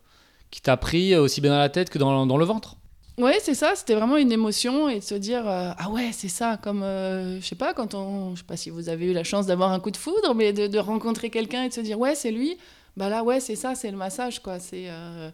qui 0.50 0.60
t'a 0.60 0.76
pris 0.76 1.14
aussi 1.16 1.40
bien 1.40 1.50
dans 1.52 1.58
la 1.58 1.69
tête 1.69 1.90
que 1.90 1.98
dans, 1.98 2.26
dans 2.26 2.37
le 2.38 2.44
ventre 2.44 2.76
Oui, 3.19 3.32
c'est 3.40 3.54
ça, 3.54 3.72
c'était 3.75 3.94
vraiment 3.94 4.16
une 4.16 4.32
émotion 4.32 4.88
et 4.88 5.00
de 5.00 5.04
se 5.04 5.14
dire 5.14 5.48
euh, 5.48 5.70
ah 5.76 5.90
ouais, 5.90 6.10
c'est 6.12 6.28
ça 6.28 6.58
comme 6.62 6.82
euh, 6.82 7.40
je 7.40 7.46
sais 7.46 7.54
pas 7.56 7.75
quand 7.75 7.94
on 7.94 8.34
je 8.34 8.40
sais 8.40 8.46
pas 8.46 8.56
si 8.56 8.70
vous 8.70 8.88
avez 8.88 9.06
eu 9.06 9.12
la 9.12 9.25
chance 9.25 9.46
d'avoir 9.46 9.72
un 9.72 9.81
coup 9.81 9.90
de 9.90 9.96
foudre 9.96 10.34
mais 10.34 10.52
de, 10.52 10.66
de 10.66 10.78
rencontrer 10.78 11.31
quelqu'un 11.31 11.64
et 11.64 11.69
de 11.69 11.75
se 11.75 11.81
dire 11.81 11.98
ouais, 11.98 12.14
c'est 12.14 12.31
lui. 12.31 12.56
Bah 12.96 13.08
là 13.08 13.22
ouais, 13.22 13.40
c'est 13.40 13.56
ça, 13.56 13.75
c'est 13.75 13.90
le 13.90 13.96
massage 13.96 14.40
quoi, 14.43 14.58
c'est 14.58 14.84
euh, 14.88 15.31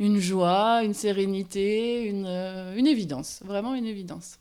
une 0.00 0.18
joie, 0.18 0.82
une 0.82 0.94
sérénité, 0.94 2.02
une, 2.04 2.26
une 2.76 2.86
évidence, 2.86 3.40
vraiment 3.44 3.74
une 3.74 3.86
évidence 3.86 4.38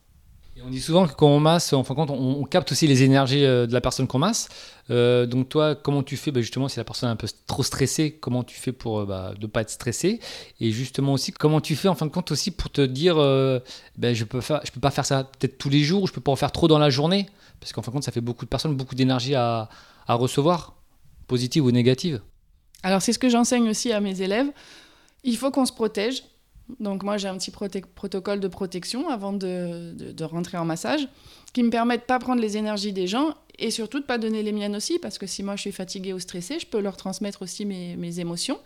on 0.61 0.69
dit 0.69 0.81
souvent 0.81 1.07
que 1.07 1.13
quand 1.13 1.27
on 1.27 1.39
masse, 1.39 1.73
en 1.73 1.83
fin 1.83 1.93
de 1.93 1.99
compte, 1.99 2.11
on, 2.11 2.43
capte 2.43 2.71
aussi 2.71 2.85
les 2.85 3.03
énergies 3.03 3.43
euh, 3.43 3.65
de 3.65 3.73
la 3.73 3.81
personne 3.81 4.07
qu'on 4.07 4.19
masse. 4.19 4.49
Euh, 4.91 5.25
donc 5.25 5.49
toi, 5.49 5.75
comment 5.75 6.03
tu 6.03 6.15
fais 6.15 6.31
bah, 6.31 6.41
justement 6.41 6.67
si 6.67 6.77
la 6.77 6.83
personne 6.83 7.09
est 7.09 7.11
un 7.11 7.15
peu 7.15 7.27
trop 7.47 7.63
stressée, 7.63 8.17
comment 8.19 8.43
tu 8.43 8.59
fais 8.59 8.71
pour 8.71 8.99
ne 8.99 9.03
euh, 9.03 9.33
bah, 9.37 9.47
pas 9.51 9.61
être 9.61 9.69
stressé 9.69 10.19
Et 10.59 10.71
justement 10.71 11.13
aussi, 11.13 11.31
comment 11.31 11.59
tu 11.59 11.75
fais 11.75 11.87
en 11.87 11.95
fin 11.95 12.05
de 12.05 12.11
compte 12.11 12.31
aussi 12.31 12.51
pour 12.51 12.69
te 12.69 12.81
dire, 12.81 13.15
bah, 13.97 14.13
je 14.13 14.23
peux 14.23 14.39
peux 14.39 14.79
pas 14.79 14.91
faire 14.91 15.05
ça 15.05 15.23
peut-être 15.23 15.57
tous 15.57 15.69
les 15.69 15.83
jours, 15.83 16.07
je 16.07 16.13
peux 16.13 16.21
pas 16.21 16.31
en 16.31 16.35
faire 16.35 16.51
trop 16.51 16.67
dans 16.67 16.79
la 16.79 16.89
journée, 16.89 17.27
parce 17.59 17.73
qu'en 17.73 17.81
fin 17.81 17.91
de 17.91 17.95
compte, 17.95 18.03
ça 18.03 18.11
fait 18.11 18.21
beaucoup 18.21 18.45
de 18.45 18.49
personnes, 18.49 18.75
beaucoup 18.75 18.95
d'énergie 18.95 19.35
à 19.35 19.69
recevoir, 20.07 20.75
positive 21.27 21.65
ou 21.65 21.71
négative. 21.71 22.21
Alors 22.83 23.01
c'est 23.01 23.13
ce 23.13 23.19
que 23.19 23.29
j'enseigne 23.29 23.69
aussi 23.69 23.91
à 23.91 24.01
mes 24.01 24.21
élèves. 24.21 24.47
Il 25.23 25.37
faut 25.37 25.51
qu'on 25.51 25.65
se 25.65 25.71
protège 25.71 26.23
donc 26.79 27.03
moi 27.03 27.17
j'ai 27.17 27.27
un 27.27 27.37
petit 27.37 27.51
protocole 27.51 28.39
de 28.39 28.47
protection 28.47 29.09
avant 29.09 29.33
de, 29.33 30.23
rentrer 30.23 30.57
en 30.57 30.65
massage 30.65 31.07
qui 31.53 31.63
me 31.63 31.69
permet 31.69 31.97
de 31.97 32.03
pas 32.03 32.19
prendre 32.19 32.41
les 32.41 32.57
énergies 32.57 32.93
des 32.93 33.07
gens 33.07 33.35
et 33.59 33.69
surtout 33.69 33.99
de 33.99 34.05
pas 34.05 34.17
donner 34.17 34.41
les 34.41 34.51
miennes 34.51 34.75
aussi 34.75 34.97
parce 34.99 35.17
que 35.17 35.27
si 35.27 35.43
moi 35.43 35.55
je 35.55 35.61
suis 35.61 35.71
fatiguée 35.71 36.13
ou 36.13 36.19
stressée, 36.19 36.59
je 36.59 36.65
peux 36.65 36.79
leur 36.79 36.97
transmettre 36.97 37.43
aussi 37.43 37.65
mes, 37.65 37.95
mes 37.95 38.19
émotions. 38.19 38.59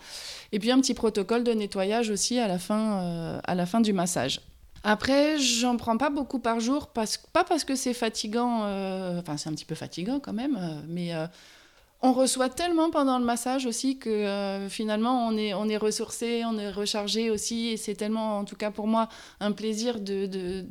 Et 0.53 0.59
puis 0.59 0.71
un 0.71 0.79
petit 0.79 0.93
protocole 0.93 1.43
de 1.43 1.51
nettoyage 1.51 2.09
aussi 2.09 2.39
à 2.39 2.47
la 2.47 2.57
fin, 2.57 3.01
euh, 3.01 3.39
à 3.43 3.55
la 3.55 3.65
fin 3.65 3.81
du 3.81 3.91
massage. 3.91 4.39
Après, 4.83 5.37
j'en 5.37 5.75
prends 5.75 5.97
pas 5.97 6.09
beaucoup 6.09 6.39
par 6.39 6.61
jour, 6.61 6.87
parce, 6.87 7.17
pas 7.17 7.43
parce 7.43 7.65
que 7.65 7.75
c'est 7.75 7.93
fatigant, 7.93 8.63
euh, 8.63 9.19
enfin 9.19 9.35
c'est 9.35 9.49
un 9.49 9.53
petit 9.53 9.65
peu 9.65 9.75
fatigant 9.75 10.21
quand 10.21 10.31
même, 10.33 10.55
euh, 10.57 10.79
mais 10.87 11.11
on 12.01 12.13
reçoit 12.13 12.49
tellement 12.49 12.91
pendant 12.91 13.17
le 13.19 13.25
massage 13.25 13.65
aussi 13.65 13.97
que 13.97 14.09
euh, 14.09 14.69
finalement 14.69 15.27
on 15.27 15.37
est, 15.37 15.77
ressourcé, 15.77 16.43
on 16.45 16.57
est 16.57 16.71
rechargé 16.71 17.29
aussi. 17.29 17.67
Et 17.67 17.77
c'est 17.77 17.95
tellement, 17.95 18.39
en 18.39 18.45
tout 18.45 18.55
cas 18.55 18.71
pour 18.71 18.87
moi, 18.87 19.09
un 19.39 19.51
plaisir 19.51 19.99
de, 19.99 20.25
de, 20.25 20.65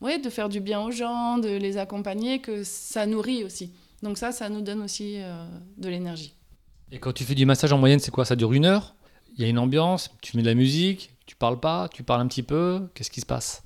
de 0.00 0.30
faire 0.30 0.48
du 0.48 0.60
bien 0.60 0.80
aux 0.80 0.90
gens, 0.90 1.38
de 1.38 1.50
les 1.50 1.76
accompagner, 1.76 2.40
que 2.40 2.64
ça 2.64 3.06
nourrit 3.06 3.44
aussi. 3.44 3.72
Donc 4.02 4.18
ça, 4.18 4.32
ça 4.32 4.48
nous 4.48 4.62
donne 4.62 4.82
aussi 4.82 5.16
euh, 5.18 5.44
de 5.76 5.88
l'énergie. 5.88 6.34
Et 6.90 6.98
quand 6.98 7.12
tu 7.12 7.24
fais 7.24 7.34
du 7.34 7.46
massage 7.46 7.72
en 7.72 7.78
moyenne, 7.78 8.00
c'est 8.00 8.10
quoi? 8.10 8.24
Ça 8.24 8.36
dure 8.36 8.52
une 8.52 8.64
heure? 8.64 8.94
Il 9.36 9.42
y 9.42 9.44
a 9.44 9.48
une 9.48 9.58
ambiance? 9.58 10.10
Tu 10.20 10.36
mets 10.36 10.42
de 10.42 10.48
la 10.48 10.54
musique? 10.54 11.10
Tu 11.24 11.36
parles 11.36 11.60
pas? 11.60 11.88
Tu 11.88 12.02
parles 12.02 12.20
un 12.20 12.26
petit 12.26 12.42
peu? 12.42 12.88
Qu'est-ce 12.94 13.10
qui 13.10 13.20
se 13.20 13.26
passe? 13.26 13.62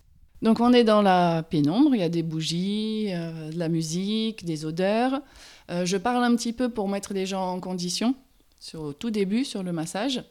Donc 0.46 0.60
on 0.60 0.72
est 0.72 0.84
dans 0.84 1.02
la 1.02 1.42
pénombre, 1.42 1.96
il 1.96 2.00
y 2.00 2.04
a 2.04 2.08
des 2.08 2.22
bougies, 2.22 3.08
euh, 3.10 3.50
de 3.50 3.58
la 3.58 3.68
musique, 3.68 4.44
des 4.44 4.64
odeurs. 4.64 5.20
Euh, 5.72 5.84
je 5.84 5.96
parle 5.96 6.22
un 6.22 6.36
petit 6.36 6.52
peu 6.52 6.68
pour 6.68 6.88
mettre 6.88 7.12
les 7.14 7.26
gens 7.26 7.50
en 7.50 7.58
condition, 7.58 8.14
sur, 8.60 8.82
au 8.82 8.92
tout 8.92 9.10
début, 9.10 9.44
sur 9.44 9.64
le 9.64 9.72
massage. 9.72 10.22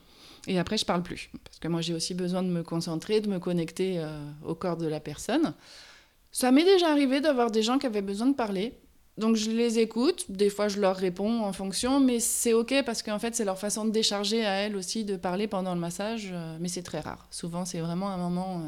Et 0.48 0.58
après, 0.58 0.78
je 0.78 0.86
parle 0.86 1.04
plus. 1.04 1.30
Parce 1.44 1.60
que 1.60 1.68
moi, 1.68 1.82
j'ai 1.82 1.94
aussi 1.94 2.14
besoin 2.14 2.44
de 2.44 2.48
me 2.48 2.64
concentrer, 2.64 3.20
de 3.20 3.28
me 3.28 3.40
connecter 3.40 4.00
euh, 4.00 4.18
au 4.46 4.56
corps 4.56 4.78
de 4.78 4.88
la 4.88 5.02
personne. 5.02 5.54
Ça 6.32 6.50
m'est 6.50 6.64
déjà 6.64 6.92
arrivé 6.92 7.20
d'avoir 7.20 7.52
des 7.52 7.62
gens 7.62 7.78
qui 7.78 7.86
avaient 7.86 8.02
besoin 8.02 8.28
de 8.28 8.36
parler. 8.36 8.72
Donc, 9.18 9.36
je 9.36 9.52
les 9.52 9.80
écoute. 9.80 10.28
Des 10.30 10.50
fois, 10.50 10.70
je 10.70 10.80
leur 10.80 10.96
réponds 10.96 11.44
en 11.44 11.52
fonction. 11.52 12.00
Mais 12.00 12.22
c'est 12.22 12.54
OK 12.54 12.74
parce 12.86 13.04
qu'en 13.04 13.20
fait, 13.20 13.36
c'est 13.36 13.44
leur 13.44 13.60
façon 13.60 13.84
de 13.84 13.92
décharger 13.92 14.46
à 14.46 14.54
elles 14.62 14.78
aussi 14.78 15.04
de 15.04 15.18
parler 15.18 15.48
pendant 15.48 15.74
le 15.74 15.82
massage. 15.82 16.34
Mais 16.62 16.70
c'est 16.70 16.84
très 16.84 17.02
rare. 17.02 17.28
Souvent, 17.32 17.66
c'est 17.66 17.82
vraiment 17.82 18.08
un 18.12 18.18
moment 18.18 18.62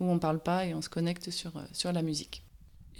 où 0.00 0.04
on 0.04 0.14
ne 0.14 0.18
parle 0.18 0.40
pas 0.40 0.66
et 0.66 0.74
on 0.74 0.82
se 0.82 0.88
connecte 0.88 1.30
sur, 1.30 1.52
sur 1.72 1.92
la 1.92 2.02
musique. 2.02 2.42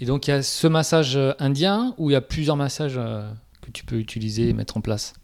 Et 0.00 0.06
donc 0.06 0.26
il 0.26 0.30
y 0.30 0.34
a 0.34 0.42
ce 0.42 0.66
massage 0.66 1.16
euh, 1.16 1.32
indien 1.38 1.94
ou 1.98 2.10
il 2.10 2.12
y 2.12 2.16
a 2.16 2.20
plusieurs 2.20 2.56
massages 2.56 2.96
euh, 2.96 3.30
que 3.60 3.70
tu 3.70 3.84
peux 3.84 3.96
utiliser 3.96 4.48
et 4.48 4.52
mettre 4.52 4.76
en 4.76 4.80
place? 4.80 5.14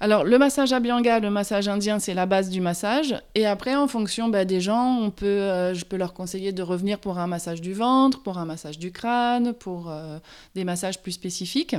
Alors, 0.00 0.24
le 0.24 0.38
massage 0.38 0.72
abhyanga, 0.72 1.20
le 1.20 1.30
massage 1.30 1.68
indien, 1.68 1.98
c'est 1.98 2.14
la 2.14 2.26
base 2.26 2.50
du 2.50 2.60
massage. 2.60 3.14
Et 3.34 3.46
après, 3.46 3.74
en 3.74 3.86
fonction 3.86 4.28
bah, 4.28 4.44
des 4.44 4.60
gens, 4.60 4.98
on 4.98 5.10
peut, 5.10 5.26
euh, 5.26 5.72
je 5.72 5.84
peux 5.84 5.96
leur 5.96 6.12
conseiller 6.12 6.52
de 6.52 6.62
revenir 6.62 6.98
pour 6.98 7.18
un 7.18 7.26
massage 7.26 7.60
du 7.60 7.72
ventre, 7.72 8.22
pour 8.22 8.38
un 8.38 8.44
massage 8.44 8.78
du 8.78 8.92
crâne, 8.92 9.54
pour 9.54 9.90
euh, 9.90 10.18
des 10.54 10.64
massages 10.64 11.00
plus 11.00 11.12
spécifiques. 11.12 11.76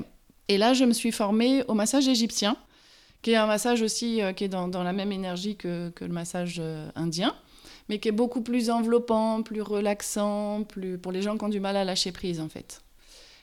Et 0.48 0.58
là, 0.58 0.74
je 0.74 0.86
me 0.86 0.94
suis 0.94 1.12
formée 1.12 1.64
au 1.68 1.74
massage 1.74 2.08
égyptien, 2.08 2.56
qui 3.22 3.32
est 3.32 3.36
un 3.36 3.48
massage 3.48 3.82
aussi 3.82 4.22
euh, 4.22 4.32
qui 4.32 4.46
est 4.46 4.50
dans, 4.50 4.70
la 4.84 4.94
même 4.94 5.12
énergie 5.12 5.56
que, 5.56 5.90
que 5.90 6.06
le 6.06 6.14
massage 6.14 6.62
indien, 6.96 7.36
mais 7.90 8.00
qui 8.00 8.08
est 8.08 8.14
beaucoup 8.14 8.42
plus 8.42 8.70
enveloppant, 8.70 9.42
plus 9.44 9.62
relaxant, 9.62 10.64
plus 10.64 10.98
pour 10.98 11.12
les 11.12 11.22
gens 11.22 11.38
qui 11.38 11.46
ont 11.46 11.50
du 11.50 11.60
mal 11.60 11.78
à 11.78 11.84
lâcher 11.84 12.12
prise, 12.12 12.40
en 12.40 12.50
fait. 12.50 12.82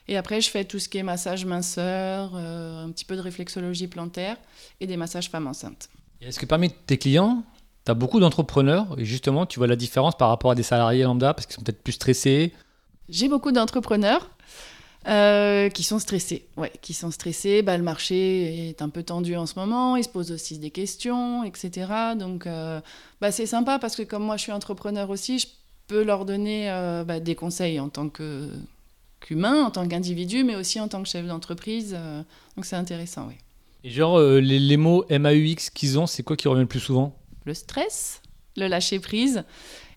Et 0.07 0.17
après, 0.17 0.41
je 0.41 0.49
fais 0.49 0.65
tout 0.65 0.79
ce 0.79 0.89
qui 0.89 0.97
est 0.97 1.03
massage 1.03 1.45
minceur, 1.45 2.33
euh, 2.35 2.85
un 2.85 2.91
petit 2.91 3.05
peu 3.05 3.15
de 3.15 3.21
réflexologie 3.21 3.87
plantaire 3.87 4.37
et 4.81 4.87
des 4.87 4.97
massages 4.97 5.29
femmes 5.29 5.47
enceintes. 5.47 5.89
Est-ce 6.21 6.39
que 6.39 6.45
parmi 6.45 6.71
tes 6.71 6.97
clients, 6.97 7.43
tu 7.85 7.91
as 7.91 7.95
beaucoup 7.95 8.19
d'entrepreneurs 8.19 8.95
et 8.97 9.05
justement, 9.05 9.45
tu 9.45 9.59
vois 9.59 9.67
la 9.67 9.75
différence 9.75 10.17
par 10.17 10.29
rapport 10.29 10.51
à 10.51 10.55
des 10.55 10.63
salariés 10.63 11.03
lambda 11.03 11.33
parce 11.33 11.45
qu'ils 11.45 11.55
sont 11.55 11.61
peut-être 11.61 11.83
plus 11.83 11.93
stressés? 11.93 12.53
J'ai 13.09 13.29
beaucoup 13.29 13.51
d'entrepreneurs. 13.51 14.29
Euh, 15.07 15.69
qui 15.69 15.83
sont 15.83 15.99
stressés, 15.99 16.45
ouais, 16.55 16.71
qui 16.81 16.93
sont 16.93 17.11
stressés. 17.11 17.61
Bah, 17.61 17.77
le 17.77 17.83
marché 17.83 18.69
est 18.69 18.81
un 18.81 18.89
peu 18.89 19.03
tendu 19.03 19.35
en 19.35 19.45
ce 19.45 19.59
moment, 19.59 19.97
ils 19.97 20.03
se 20.03 20.09
posent 20.09 20.31
aussi 20.31 20.59
des 20.59 20.71
questions, 20.71 21.43
etc. 21.43 21.91
Donc, 22.17 22.47
euh, 22.47 22.79
bah, 23.19 23.31
c'est 23.31 23.45
sympa 23.45 23.79
parce 23.79 23.95
que 23.97 24.03
comme 24.03 24.23
moi, 24.23 24.37
je 24.37 24.43
suis 24.43 24.51
entrepreneur 24.53 25.09
aussi, 25.09 25.39
je 25.39 25.47
peux 25.87 26.03
leur 26.03 26.23
donner 26.23 26.67
bah, 27.05 27.19
des 27.19 27.35
conseils 27.35 27.79
en 27.81 27.89
tant 27.89 28.07
que, 28.07 28.49
qu'humain, 29.23 29.63
en 29.63 29.71
tant 29.71 29.87
qu'individu, 29.87 30.43
mais 30.43 30.55
aussi 30.55 30.79
en 30.79 30.87
tant 30.87 31.01
que 31.01 31.09
chef 31.09 31.25
d'entreprise. 31.25 31.95
Euh, 31.97 32.21
donc 32.55 32.65
c'est 32.65 32.75
intéressant, 32.75 33.27
oui. 33.27 33.35
Et 33.83 33.89
genre, 33.89 34.17
euh, 34.17 34.39
les, 34.39 34.59
les, 34.59 34.77
mots 34.77 35.05
MAUX 35.09 35.69
qu'ils 35.73 35.99
ont, 35.99 36.07
c'est 36.07 36.23
quoi 36.23 36.37
qui 36.37 36.47
revient 36.47 36.61
le 36.61 36.67
plus 36.67 36.79
souvent? 36.79 37.17
Le 37.45 37.53
stress, 37.53 38.21
le 38.55 38.67
lâcher 38.67 38.99
prise. 38.99 39.43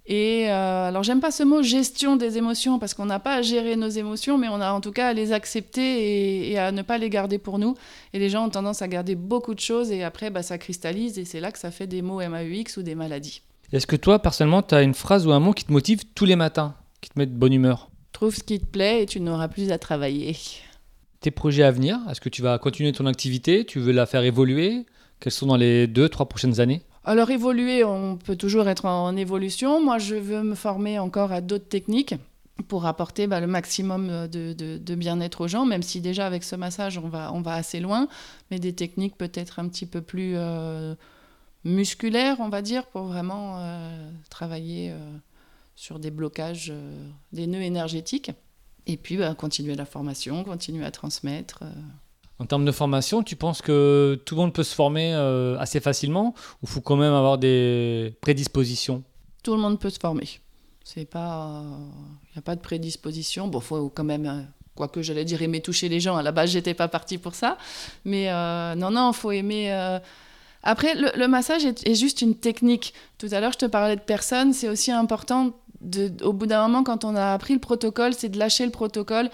Et 0.09 0.49
euh, 0.49 0.89
alors, 0.89 1.03
j'aime 1.03 1.21
pas 1.21 1.33
ce 1.33 1.43
mot 1.43 1.63
gestion 1.63 2.17
des 2.17 2.39
émotions 2.39 2.79
parce 2.79 2.95
qu'on 2.95 3.07
n'a 3.07 3.19
pas 3.19 3.35
à 3.35 3.43
gérer 3.43 3.75
nos 3.75 3.89
émotions, 3.89 4.39
mais 4.39 4.49
on 4.49 4.61
a 4.61 4.71
en 4.71 4.81
tout 4.81 4.93
cas 4.93 5.09
à 5.09 5.13
les 5.13 5.33
accepter 5.33 6.51
et, 6.51 6.59
à 6.59 6.71
ne 6.71 6.83
pas 6.83 6.97
les 6.99 7.11
garder 7.11 7.39
pour 7.39 7.59
nous. 7.59 7.75
Et 8.13 8.21
les 8.21 8.29
gens 8.29 8.47
ont 8.47 8.51
tendance 8.51 8.83
à 8.83 8.89
garder 8.89 9.17
beaucoup 9.17 9.55
de 9.55 9.61
choses 9.61 9.91
et 9.91 10.05
après, 10.05 10.31
bah, 10.31 10.43
ça 10.43 10.59
cristallise 10.59 11.19
et 11.19 11.25
c'est 11.25 11.41
là 11.41 11.51
que 11.51 11.59
ça 11.59 11.73
fait 11.73 11.89
des 11.89 12.03
mots 12.03 12.21
MAUX 12.21 12.77
ou 12.77 12.83
des 12.83 12.95
maladies. 12.95 13.43
Est-ce 13.73 13.89
que 13.89 13.97
toi, 13.97 14.21
personnellement, 14.21 14.63
tu 14.63 14.77
as 14.77 14.83
une 14.83 14.95
phrase 14.95 15.27
ou 15.27 15.33
un 15.33 15.41
mot 15.41 15.53
qui 15.53 15.65
te 15.65 15.73
motive 15.73 16.03
tous 16.15 16.25
les 16.25 16.37
matins, 16.37 16.77
qui 17.01 17.11
te 17.11 17.19
met 17.19 17.27
de 17.27 17.33
bonne 17.33 17.53
humeur? 17.53 17.91
Trouve 18.13 18.35
ce 18.35 18.45
qui 18.45 18.61
te 18.61 18.67
plaît 18.67 19.03
et 19.03 19.07
tu 19.07 19.19
n'auras 19.21 19.49
plus 19.49 19.73
à 19.73 19.79
travailler. 19.79 20.37
Tes 21.21 21.33
projets 21.33 21.65
à 21.65 21.73
venir, 21.73 21.99
est-ce 22.09 22.21
que 22.21 22.29
tu 22.29 22.43
vas 22.43 22.57
continuer 22.59 22.93
ton 22.93 23.07
activité? 23.07 23.65
Tu 23.65 23.81
veux 23.81 23.93
la 23.93 24.07
faire 24.07 24.23
évoluer? 24.23 24.87
Quelles 25.19 25.33
sont 25.33 25.47
dans 25.47 25.57
les 25.57 25.89
deux, 25.89 26.09
trois 26.09 26.29
prochaines 26.29 26.61
années? 26.61 26.83
Alors 27.07 27.31
évoluer, 27.31 27.85
on 27.85 28.17
peut 28.17 28.37
toujours 28.37 28.69
être 28.69 28.85
en, 28.85 29.17
évolution. 29.17 29.83
Moi, 29.83 29.99
je 29.99 30.17
veux 30.17 30.43
me 30.43 30.55
former 30.55 30.99
encore 30.99 31.33
à 31.33 31.41
d'autres 31.41 31.69
techniques 31.69 32.15
pour 32.69 32.85
apporter 32.85 33.27
bah, 33.27 33.41
le 33.41 33.47
maximum 33.47 34.27
de, 34.29 34.95
bien-être 34.95 35.43
aux 35.43 35.49
gens, 35.49 35.65
même 35.65 35.83
si 35.83 36.01
déjà 36.01 36.27
avec 36.27 36.43
ce 36.43 36.57
massage, 36.57 36.99
on 36.99 37.09
va, 37.09 37.55
assez 37.55 37.81
loin, 37.81 38.09
mais 38.51 38.59
des 38.59 38.75
techniques 38.75 39.17
peut-être 39.17 39.59
un 39.61 39.69
petit 39.69 39.87
peu 39.87 40.03
plus 40.03 40.33
euh, 40.37 40.95
musculaires, 41.65 42.37
on 42.41 42.49
va 42.49 42.61
dire, 42.61 42.87
pour 42.87 43.05
vraiment 43.05 43.59
euh, 43.59 44.11
travailler. 44.29 44.91
Euh, 44.91 45.19
sur 45.77 45.99
des 45.99 46.11
blocages, 46.11 46.71
euh, 46.75 47.09
des 47.33 47.47
nœuds 47.47 47.63
énergétiques. 47.63 48.33
Et 48.87 48.97
puis 48.97 49.17
bah, 49.19 49.35
continuer 49.35 49.77
la 49.77 49.85
formation, 49.85 50.43
continuer 50.43 50.85
à 50.85 50.91
transmettre. 50.91 51.63
Euh. 52.39 52.43
En 52.43 52.47
termes 52.47 52.65
de 52.65 52.73
formation, 52.73 53.23
tu 53.23 53.37
penses 53.37 53.63
que 53.63 54.21
tout 54.25 54.35
le 54.35 54.41
monde 54.43 54.53
peut 54.53 54.63
se 54.63 54.75
former 54.75 55.15
euh, 55.15 55.59
assez 55.59 55.81
facilement 55.81 56.35
ou 56.63 56.67
faut 56.67 56.81
quand 56.81 56.97
même 56.97 57.13
avoir 57.13 57.39
des 57.39 58.17
prédispositions? 58.21 59.03
Tout 59.43 59.55
le 59.55 59.61
monde 59.61 59.79
peut 59.79 59.91
se 59.91 59.99
former. 59.99 60.29
C'est 60.85 61.05
pas, 61.05 61.63
il 62.25 62.37
n'y 62.37 62.39
a 62.39 62.43
pas 62.43 62.55
de 62.55 62.61
prédisposition. 62.61 63.49
Bon, 63.49 63.61
faut 63.61 63.89
quand 63.89 64.05
même, 64.05 64.47
quoi 64.75 64.89
que 64.89 65.03
j'allais 65.03 65.25
dire, 65.25 65.43
aimer 65.43 65.61
toucher 65.61 65.89
les 65.89 66.01
gens. 66.01 66.17
À 66.17 66.23
la 66.23 66.33
base, 66.33 66.51
j'étais 66.51 66.75
pas 66.75 66.89
partie 66.89 67.19
pour 67.19 67.35
ça, 67.35 67.59
mais 68.05 68.31
non, 68.77 68.91
non, 68.91 69.13
faut 69.13 69.33
aimer. 69.33 69.99
Après, 70.63 70.95
le, 70.95 71.27
massage 71.27 71.65
est, 71.65 71.87
est, 71.89 71.95
juste 71.97 72.23
une 72.23 72.37
technique. 72.37 72.95
Tout 73.19 73.29
à 73.33 73.41
l'heure, 73.41 73.53
je 73.53 73.59
te 73.59 73.67
parlais 73.67 73.97
de 73.97 74.01
personnes. 74.01 74.53
C'est 74.53 74.69
aussi 74.69 74.93
important 74.93 75.53
au 76.23 76.33
bout 76.33 76.47
d'un 76.47 76.63
moment, 76.63 76.85
quand 76.85 77.05
on 77.05 77.15
a 77.15 77.33
appris 77.33 77.55
le 77.55 77.61
protocole, 77.61 78.15
c'est 78.15 78.29
de 78.29 78.39
lâcher 78.39 78.65
le 78.65 78.73
protocole. 78.73 79.31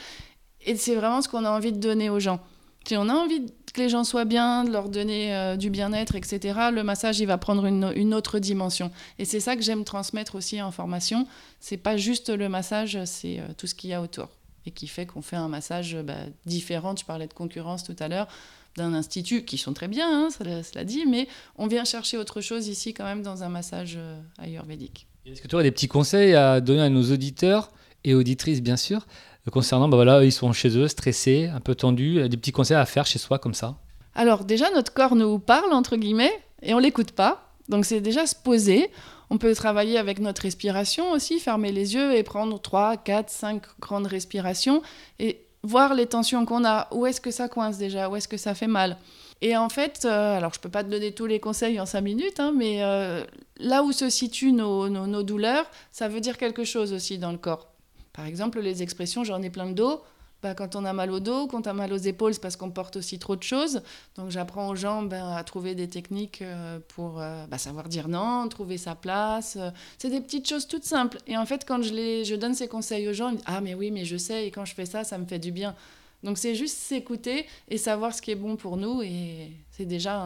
Et 0.64 0.76
c'est 0.76 0.94
vraiment 0.94 1.22
ce 1.22 1.28
qu'on 1.28 1.44
a 1.44 1.50
envie 1.50 1.72
de 1.72 1.78
donner 1.78 2.10
aux 2.10 2.20
gens. 2.20 2.40
Si 2.86 2.96
on 2.96 3.08
a 3.08 3.14
envie 3.14 3.46
que 3.72 3.80
les 3.80 3.88
gens 3.88 4.04
soient 4.04 4.24
bien, 4.24 4.64
de 4.64 4.70
leur 4.70 4.88
donner 4.88 5.34
euh, 5.34 5.56
du 5.56 5.70
bien-être, 5.70 6.14
etc., 6.14 6.58
le 6.72 6.82
massage, 6.82 7.20
il 7.20 7.26
va 7.26 7.38
prendre 7.38 7.64
une, 7.64 8.14
autre 8.14 8.38
dimension. 8.38 8.90
Et 9.18 9.24
c'est 9.24 9.40
ça 9.40 9.56
que 9.56 9.62
j'aime 9.62 9.84
transmettre 9.84 10.34
aussi 10.34 10.60
en 10.60 10.70
formation. 10.70 11.26
C'est 11.60 11.76
pas 11.76 11.96
juste 11.96 12.28
le 12.28 12.48
massage, 12.48 12.98
c'est 13.04 13.38
euh, 13.38 13.46
tout 13.56 13.66
ce 13.66 13.74
qu'il 13.74 13.90
y 13.90 13.94
a 13.94 14.02
autour. 14.02 14.28
Et 14.66 14.70
qui 14.70 14.86
fait 14.86 15.06
qu'on 15.06 15.22
fait 15.22 15.36
un 15.36 15.48
massage 15.48 15.96
bah, 16.04 16.14
différent. 16.46 16.94
Tu 16.94 17.04
parlais 17.04 17.26
de 17.26 17.32
concurrence 17.32 17.82
tout 17.82 17.96
à 17.98 18.08
l'heure 18.08 18.28
d'un 18.76 18.94
institut 18.94 19.44
qui 19.44 19.58
sont 19.58 19.74
très 19.74 19.88
bien, 19.88 20.06
hein, 20.08 20.28
cela, 20.30 20.84
dit, 20.84 21.04
mais 21.06 21.28
on 21.56 21.66
vient 21.66 21.84
chercher 21.84 22.16
autre 22.16 22.40
chose 22.40 22.68
ici 22.68 22.94
quand 22.94 23.04
même 23.04 23.22
dans 23.22 23.42
un 23.42 23.48
massage 23.48 23.94
euh, 23.96 24.18
ayurvédique. 24.38 25.06
Est-ce 25.26 25.42
que 25.42 25.48
tu 25.48 25.54
aurais 25.54 25.64
des 25.64 25.70
petits 25.70 25.88
conseils 25.88 26.34
à 26.34 26.60
donner 26.60 26.82
à 26.82 26.88
nos 26.88 27.12
auditeurs 27.12 27.70
et 28.04 28.14
auditrices, 28.14 28.62
bien 28.62 28.76
sûr, 28.76 29.06
concernant, 29.50 29.88
bah 29.88 29.96
voilà, 29.96 30.24
ils 30.24 30.32
sont 30.32 30.52
chez 30.52 30.76
eux, 30.78 30.88
stressés, 30.88 31.50
un 31.52 31.60
peu 31.60 31.74
tendus, 31.74 32.28
des 32.28 32.36
petits 32.36 32.52
conseils 32.52 32.76
à 32.76 32.86
faire 32.86 33.06
chez 33.06 33.18
soi 33.18 33.38
comme 33.38 33.54
ça 33.54 33.76
Alors 34.14 34.44
déjà, 34.44 34.70
notre 34.70 34.92
corps 34.92 35.16
nous 35.16 35.38
parle, 35.38 35.72
entre 35.72 35.96
guillemets, 35.96 36.32
et 36.62 36.74
on 36.74 36.78
l'écoute 36.78 37.12
pas. 37.12 37.48
Donc 37.68 37.84
c'est 37.84 38.00
déjà 38.00 38.26
se 38.26 38.34
poser. 38.34 38.90
On 39.30 39.38
peut 39.38 39.54
travailler 39.54 39.98
avec 39.98 40.20
notre 40.20 40.42
respiration 40.42 41.10
aussi, 41.12 41.38
fermer 41.38 41.72
les 41.72 41.94
yeux 41.94 42.14
et 42.14 42.22
prendre 42.22 42.60
3, 42.60 42.98
4, 42.98 43.30
5 43.30 43.62
grandes 43.80 44.06
respirations 44.06 44.82
et 45.18 45.46
voir 45.62 45.94
les 45.94 46.06
tensions 46.06 46.44
qu'on 46.44 46.64
a. 46.64 46.88
Où 46.92 47.06
est-ce 47.06 47.20
que 47.20 47.30
ça 47.30 47.48
coince 47.48 47.78
déjà? 47.78 48.10
Où 48.10 48.16
est-ce 48.16 48.28
que 48.28 48.36
ça 48.36 48.54
fait 48.54 48.66
mal? 48.66 48.98
Et 49.40 49.56
en 49.56 49.68
fait, 49.68 50.02
euh, 50.04 50.36
alors 50.36 50.52
je 50.52 50.58
ne 50.58 50.62
peux 50.62 50.68
pas 50.68 50.84
te 50.84 50.88
donner 50.88 51.12
tous 51.12 51.26
les 51.26 51.40
conseils 51.40 51.80
en 51.80 51.86
cinq 51.86 52.02
minutes, 52.02 52.38
hein, 52.38 52.52
mais 52.56 52.82
euh, 52.82 53.24
là 53.58 53.82
où 53.82 53.90
se 53.90 54.08
situent 54.08 54.52
nos, 54.52 54.88
nos, 54.88 55.22
douleurs, 55.22 55.64
ça 55.90 56.08
veut 56.08 56.20
dire 56.20 56.38
quelque 56.38 56.62
chose 56.62 56.92
aussi 56.92 57.18
dans 57.18 57.32
le 57.32 57.38
corps. 57.38 57.71
Par 58.12 58.26
exemple, 58.26 58.60
les 58.60 58.82
expressions 58.82 59.24
j'en 59.24 59.42
ai 59.42 59.50
plein 59.50 59.66
de 59.66 59.74
dos. 59.74 60.02
Bah, 60.42 60.54
quand 60.54 60.74
on 60.74 60.84
a 60.84 60.92
mal 60.92 61.12
au 61.12 61.20
dos, 61.20 61.46
quand 61.46 61.68
on 61.68 61.70
a 61.70 61.72
mal 61.72 61.92
aux 61.92 61.98
épaules, 61.98 62.34
c'est 62.34 62.42
parce 62.42 62.56
qu'on 62.56 62.72
porte 62.72 62.96
aussi 62.96 63.20
trop 63.20 63.36
de 63.36 63.44
choses. 63.44 63.80
Donc 64.16 64.30
j'apprends 64.30 64.68
aux 64.70 64.74
gens 64.74 65.02
ben, 65.02 65.28
à 65.28 65.44
trouver 65.44 65.76
des 65.76 65.88
techniques 65.88 66.42
euh, 66.42 66.80
pour 66.88 67.12
bah, 67.12 67.58
savoir 67.58 67.88
dire 67.88 68.08
non, 68.08 68.48
trouver 68.48 68.76
sa 68.76 68.96
place. 68.96 69.56
C'est 69.98 70.10
des 70.10 70.20
petites 70.20 70.48
choses 70.48 70.66
toutes 70.66 70.84
simples. 70.84 71.18
Et 71.28 71.36
en 71.36 71.46
fait, 71.46 71.64
quand 71.64 71.80
je, 71.82 71.94
les, 71.94 72.24
je 72.24 72.34
donne 72.34 72.54
ces 72.54 72.66
conseils 72.66 73.08
aux 73.08 73.12
gens, 73.12 73.28
ils 73.28 73.34
me 73.34 73.36
disent 73.36 73.46
Ah, 73.46 73.60
mais 73.60 73.74
oui, 73.74 73.92
mais 73.92 74.04
je 74.04 74.16
sais, 74.16 74.48
et 74.48 74.50
quand 74.50 74.64
je 74.64 74.74
fais 74.74 74.86
ça, 74.86 75.04
ça 75.04 75.16
me 75.16 75.26
fait 75.26 75.38
du 75.38 75.52
bien. 75.52 75.76
Donc 76.22 76.38
c'est 76.38 76.54
juste 76.54 76.78
s'écouter 76.78 77.46
et 77.68 77.78
savoir 77.78 78.14
ce 78.14 78.22
qui 78.22 78.30
est 78.30 78.36
bon 78.36 78.56
pour 78.56 78.76
nous 78.76 79.02
et 79.02 79.50
c'est 79.70 79.86
déjà 79.86 80.20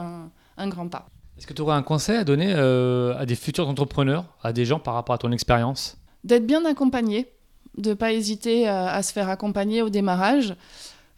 un, 0.56 0.68
grand 0.68 0.88
pas. 0.88 1.06
Est-ce 1.38 1.46
que 1.46 1.52
tu 1.54 1.62
aurais 1.62 1.74
un 1.74 1.82
conseil 1.82 2.16
à 2.16 2.24
donner 2.24 2.52
euh, 2.54 3.16
à 3.18 3.26
des 3.26 3.34
futurs 3.34 3.68
entrepreneurs, 3.68 4.24
à 4.42 4.52
des 4.52 4.64
gens 4.64 4.78
par 4.78 4.94
rapport 4.94 5.14
à 5.14 5.18
ton 5.18 5.32
expérience? 5.32 5.98
D'être 6.24 6.46
bien 6.46 6.64
accompagné, 6.64 7.28
de 7.76 7.90
ne 7.90 7.94
pas 7.94 8.12
hésiter 8.12 8.68
à, 8.68 9.02
se 9.02 9.12
faire 9.12 9.28
accompagner 9.28 9.82
au 9.82 9.88
démarrage. 9.88 10.54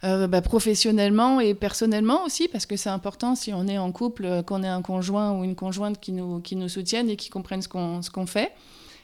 Euh, 0.05 0.27
bah, 0.27 0.41
professionnellement 0.41 1.41
et 1.41 1.53
personnellement 1.53 2.23
aussi, 2.23 2.47
parce 2.47 2.65
que 2.65 2.77
c'est 2.77 2.89
important 2.89 3.35
si 3.35 3.53
on 3.53 3.67
est 3.67 3.77
en 3.77 3.91
couple, 3.91 4.43
qu'on 4.43 4.63
ait 4.63 4.67
un 4.67 4.81
conjoint 4.81 5.37
ou 5.37 5.43
une 5.43 5.55
conjointe 5.55 5.99
qui 5.99 6.13
nous, 6.13 6.39
qui 6.39 6.55
nous 6.55 6.69
soutiennent 6.69 7.09
et 7.09 7.17
qui 7.17 7.29
comprennent 7.29 7.61
ce 7.61 7.67
qu'on 7.67 8.25
fait. 8.25 8.53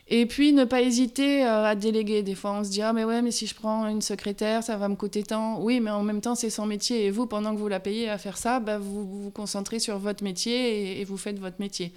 Et 0.08 0.28
puis 0.28 0.54
ne 0.54 0.66
pas 0.66 0.82
hésiter 0.82 1.44
euh, 1.46 1.66
à 1.66 1.76
déléguer. 1.76 2.22
Des 2.22 2.36
fois, 2.36 2.52
on 2.52 2.64
se 2.64 2.70
dit 2.70 2.82
ah 2.82 2.94
mais 2.94 3.04
ouais, 3.04 3.22
mais 3.22 3.32
si 3.32 3.48
je 3.48 3.56
prends 3.56 3.88
une 3.88 4.02
secrétaire, 4.02 4.64
ça 4.64 4.78
va 4.78 4.88
me 4.88 4.96
coûter 4.96 5.24
tant. 5.24 5.60
Oui, 5.62 5.80
mais 5.80 5.90
en 5.90 6.04
même 6.04 6.22
temps, 6.22 6.36
c'est 6.36 6.52
son 6.52 6.68
métier. 6.68 7.06
Et 7.06 7.12
vous, 7.12 7.26
pendant 7.26 7.54
que 7.56 7.60
vous 7.60 7.68
la 7.68 7.80
payez 7.80 8.10
à 8.10 8.18
faire 8.20 8.38
ça, 8.38 8.60
bah, 8.60 8.78
vous, 8.78 9.24
vous 9.24 9.32
concentrez 9.32 9.80
sur 9.80 9.98
votre 9.98 10.24
métier 10.24 11.00
et, 11.00 11.06
vous 11.06 11.18
faites 11.18 11.40
votre 11.40 11.60
métier. 11.60 11.92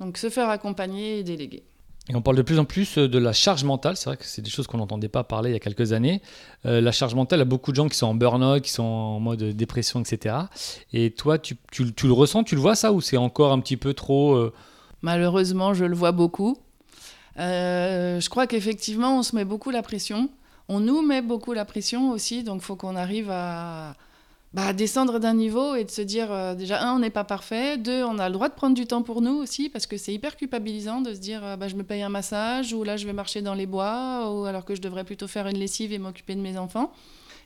Donc 0.00 0.18
se 0.18 0.30
faire 0.30 0.48
accompagner 0.48 1.20
et 1.20 1.22
déléguer. 1.22 1.62
Et 2.10 2.14
on 2.14 2.22
parle 2.22 2.36
de 2.36 2.42
plus 2.42 2.58
en 2.58 2.64
plus 2.64 2.98
euh, 2.98 3.08
de 3.08 3.18
la 3.18 3.32
charge 3.32 3.64
mentale. 3.64 3.96
C'est 3.96 4.08
vrai 4.08 4.16
que 4.16 4.24
c'est 4.24 4.42
des 4.42 4.50
choses 4.50 4.66
qu'on 4.66 4.78
n'entendait 4.78 5.08
pas 5.08 5.24
parler 5.24 5.50
il 5.50 5.52
y 5.52 5.56
a 5.56 5.60
quelques 5.60 5.92
années. 5.92 6.22
Euh, 6.66 6.80
la 6.80 6.92
charge 6.92 7.14
mentale, 7.14 7.38
il 7.38 7.40
y 7.40 7.42
a 7.42 7.44
beaucoup 7.46 7.70
de 7.70 7.76
gens 7.76 7.88
qui 7.88 7.96
sont 7.96 8.06
en 8.06 8.14
burn-out, 8.14 8.62
qui 8.62 8.70
sont 8.70 8.82
en 8.82 9.20
mode 9.20 9.42
dépression, 9.42 10.00
etc. 10.00 10.36
Et 10.92 11.10
toi, 11.10 11.38
tu, 11.38 11.56
le 11.78 12.12
ressens, 12.12 12.44
tu 12.44 12.54
le 12.54 12.60
vois 12.60 12.74
ça, 12.74 12.92
ou 12.92 13.00
c'est 13.00 13.16
encore 13.16 13.52
un 13.52 13.60
petit 13.60 13.76
peu 13.76 13.94
trop... 13.94 14.50
Malheureusement, 15.02 15.74
je 15.74 15.84
le 15.84 15.94
vois 15.94 16.12
beaucoup. 16.12 16.58
Euh, 17.38 18.20
je 18.20 18.28
crois 18.28 18.46
qu'effectivement, 18.46 19.18
on 19.18 19.22
se 19.22 19.36
met 19.36 19.44
beaucoup 19.44 19.70
la 19.70 19.82
pression. 19.82 20.28
On 20.68 20.80
nous 20.80 21.02
met 21.02 21.22
beaucoup 21.22 21.52
la 21.52 21.64
pression 21.64 22.10
aussi, 22.10 22.42
donc 22.42 22.60
il 22.62 22.64
faut 22.64 22.76
qu'on 22.76 22.96
arrive 22.96 23.30
à, 23.30 23.94
bah, 24.54 24.72
descendre 24.72 25.18
d'un 25.18 25.34
niveau 25.34 25.74
et 25.74 25.84
de 25.84 25.90
se 25.90 26.00
dire 26.00 26.32
euh, 26.32 26.54
déjà, 26.54 26.82
un, 26.82 26.96
on 26.96 27.00
n'est 27.00 27.10
pas 27.10 27.24
parfait, 27.24 27.76
deux, 27.76 28.02
on 28.02 28.18
a 28.18 28.28
le 28.28 28.32
droit 28.32 28.48
de 28.48 28.54
prendre 28.54 28.74
du 28.74 28.86
temps 28.86 29.02
pour 29.02 29.20
nous 29.20 29.34
aussi, 29.34 29.68
parce 29.68 29.86
que 29.86 29.98
c'est 29.98 30.12
hyper 30.12 30.36
culpabilisant 30.36 31.02
de 31.02 31.12
se 31.12 31.18
dire, 31.18 31.44
euh, 31.44 31.56
bah, 31.56 31.68
je 31.68 31.76
me 31.76 31.82
paye 31.82 32.02
un 32.02 32.08
massage, 32.08 32.72
ou 32.72 32.82
là, 32.82 32.96
je 32.96 33.06
vais 33.06 33.12
marcher 33.12 33.42
dans 33.42 33.54
les 33.54 33.66
bois, 33.66 34.32
ou 34.32 34.46
alors 34.46 34.64
que 34.64 34.74
je 34.74 34.80
devrais 34.80 35.04
plutôt 35.04 35.28
faire 35.28 35.46
une 35.48 35.58
lessive 35.58 35.92
et 35.92 35.98
m'occuper 35.98 36.34
de 36.34 36.40
mes 36.40 36.56
enfants. 36.56 36.92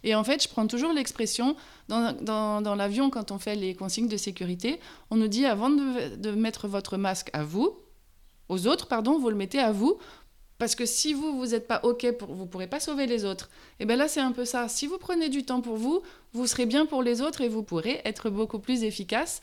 Et 0.04 0.14
en 0.14 0.24
fait, 0.24 0.42
je 0.42 0.48
prends 0.48 0.66
toujours 0.66 0.92
l'expression, 0.92 1.56
dans, 1.88 2.12
dans, 2.60 2.74
l'avion, 2.74 3.10
quand 3.10 3.30
on 3.30 3.38
fait 3.38 3.56
les 3.56 3.74
consignes 3.74 4.08
de 4.08 4.16
sécurité, 4.16 4.80
on 5.10 5.16
nous 5.16 5.28
dit 5.28 5.46
avant 5.46 5.70
de, 5.70 6.16
de 6.16 6.30
mettre 6.32 6.68
votre 6.68 6.96
masque 6.96 7.30
à 7.32 7.44
vous, 7.44 7.76
aux 8.48 8.66
autres, 8.66 8.86
pardon, 8.86 9.18
vous 9.18 9.30
le 9.30 9.36
mettez 9.36 9.60
à 9.60 9.72
vous 9.72 9.98
parce 10.62 10.76
que 10.76 10.86
si 10.86 11.12
vous, 11.12 11.36
vous 11.36 11.46
n'êtes 11.48 11.66
pas 11.66 11.80
OK, 11.82 12.08
pour, 12.12 12.32
vous 12.32 12.44
ne 12.44 12.48
pourrez 12.48 12.68
pas 12.68 12.78
sauver 12.78 13.08
les 13.08 13.24
autres. 13.24 13.50
Et 13.80 13.84
bien 13.84 13.96
là, 13.96 14.06
c'est 14.06 14.20
un 14.20 14.30
peu 14.30 14.44
ça. 14.44 14.68
Si 14.68 14.86
vous 14.86 14.96
prenez 14.96 15.28
du 15.28 15.42
temps 15.44 15.60
pour 15.60 15.74
vous, 15.76 16.02
vous 16.34 16.46
serez 16.46 16.66
bien 16.66 16.86
pour 16.86 17.02
les 17.02 17.20
autres 17.20 17.40
et 17.40 17.48
vous 17.48 17.64
pourrez 17.64 18.00
être 18.04 18.30
beaucoup 18.30 18.60
plus 18.60 18.84
efficace. 18.84 19.40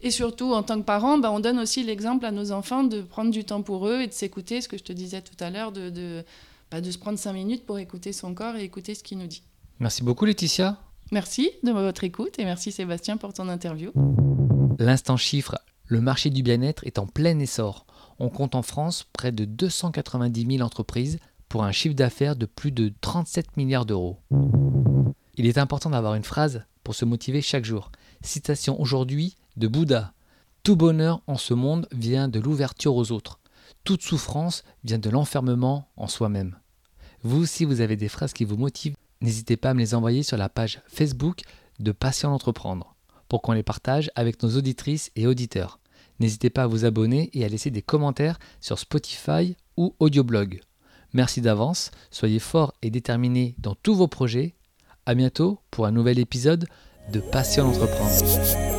Et 0.00 0.10
surtout, 0.10 0.54
en 0.54 0.62
tant 0.62 0.78
que 0.80 0.86
parent, 0.86 1.18
ben, 1.18 1.28
on 1.30 1.40
donne 1.40 1.58
aussi 1.58 1.82
l'exemple 1.82 2.24
à 2.24 2.30
nos 2.30 2.52
enfants 2.52 2.84
de 2.84 3.02
prendre 3.02 3.30
du 3.30 3.44
temps 3.44 3.60
pour 3.60 3.86
eux 3.86 4.00
et 4.00 4.06
de 4.06 4.14
s'écouter, 4.14 4.62
ce 4.62 4.68
que 4.68 4.78
je 4.78 4.82
te 4.82 4.94
disais 4.94 5.20
tout 5.20 5.36
à 5.44 5.50
l'heure, 5.50 5.72
de, 5.72 5.90
de, 5.90 6.24
ben, 6.70 6.80
de 6.80 6.90
se 6.90 6.96
prendre 6.96 7.18
cinq 7.18 7.34
minutes 7.34 7.66
pour 7.66 7.78
écouter 7.78 8.14
son 8.14 8.32
corps 8.32 8.56
et 8.56 8.64
écouter 8.64 8.94
ce 8.94 9.02
qu'il 9.02 9.18
nous 9.18 9.26
dit. 9.26 9.42
Merci 9.78 10.02
beaucoup 10.02 10.24
Laetitia. 10.24 10.78
Merci 11.10 11.50
de 11.64 11.70
votre 11.72 12.02
écoute 12.02 12.38
et 12.38 12.46
merci 12.46 12.72
Sébastien 12.72 13.18
pour 13.18 13.34
ton 13.34 13.50
interview. 13.50 13.92
L'instant 14.78 15.18
chiffre, 15.18 15.58
le 15.88 16.00
marché 16.00 16.30
du 16.30 16.42
bien-être 16.42 16.86
est 16.86 16.98
en 16.98 17.06
plein 17.06 17.38
essor 17.40 17.84
on 18.22 18.28
compte 18.28 18.54
en 18.54 18.62
France 18.62 19.04
près 19.12 19.32
de 19.32 19.44
290 19.44 20.46
000 20.58 20.64
entreprises 20.64 21.18
pour 21.48 21.64
un 21.64 21.72
chiffre 21.72 21.96
d'affaires 21.96 22.36
de 22.36 22.46
plus 22.46 22.70
de 22.70 22.92
37 23.00 23.56
milliards 23.56 23.84
d'euros. 23.84 24.20
Il 25.34 25.46
est 25.46 25.58
important 25.58 25.90
d'avoir 25.90 26.14
une 26.14 26.22
phrase 26.22 26.64
pour 26.84 26.94
se 26.94 27.04
motiver 27.04 27.42
chaque 27.42 27.64
jour. 27.64 27.90
Citation 28.22 28.80
aujourd'hui 28.80 29.34
de 29.56 29.66
Bouddha. 29.66 30.12
Tout 30.62 30.76
bonheur 30.76 31.20
en 31.26 31.36
ce 31.36 31.52
monde 31.52 31.88
vient 31.90 32.28
de 32.28 32.38
l'ouverture 32.38 32.94
aux 32.94 33.10
autres. 33.10 33.40
Toute 33.82 34.02
souffrance 34.02 34.62
vient 34.84 35.00
de 35.00 35.10
l'enfermement 35.10 35.88
en 35.96 36.06
soi-même. 36.06 36.56
Vous 37.24 37.42
aussi, 37.42 37.64
vous 37.64 37.80
avez 37.80 37.96
des 37.96 38.08
phrases 38.08 38.32
qui 38.32 38.44
vous 38.44 38.56
motivent, 38.56 38.94
n'hésitez 39.20 39.56
pas 39.56 39.70
à 39.70 39.74
me 39.74 39.80
les 39.80 39.96
envoyer 39.96 40.22
sur 40.22 40.36
la 40.36 40.48
page 40.48 40.80
Facebook 40.86 41.40
de 41.80 41.90
Patient 41.90 42.30
d'entreprendre 42.30 42.94
pour 43.28 43.42
qu'on 43.42 43.52
les 43.52 43.64
partage 43.64 44.12
avec 44.14 44.40
nos 44.44 44.56
auditrices 44.56 45.10
et 45.16 45.26
auditeurs. 45.26 45.80
N'hésitez 46.22 46.50
pas 46.50 46.62
à 46.62 46.66
vous 46.68 46.84
abonner 46.84 47.30
et 47.32 47.44
à 47.44 47.48
laisser 47.48 47.72
des 47.72 47.82
commentaires 47.82 48.38
sur 48.60 48.78
Spotify 48.78 49.56
ou 49.76 49.96
Audioblog. 49.98 50.60
Merci 51.12 51.40
d'avance, 51.40 51.90
soyez 52.12 52.38
forts 52.38 52.74
et 52.80 52.90
déterminés 52.90 53.56
dans 53.58 53.74
tous 53.74 53.96
vos 53.96 54.06
projets. 54.06 54.54
A 55.04 55.16
bientôt 55.16 55.58
pour 55.72 55.84
un 55.84 55.90
nouvel 55.90 56.20
épisode 56.20 56.68
de 57.12 57.18
Passion 57.18 57.66
d'entreprendre. 57.68 58.71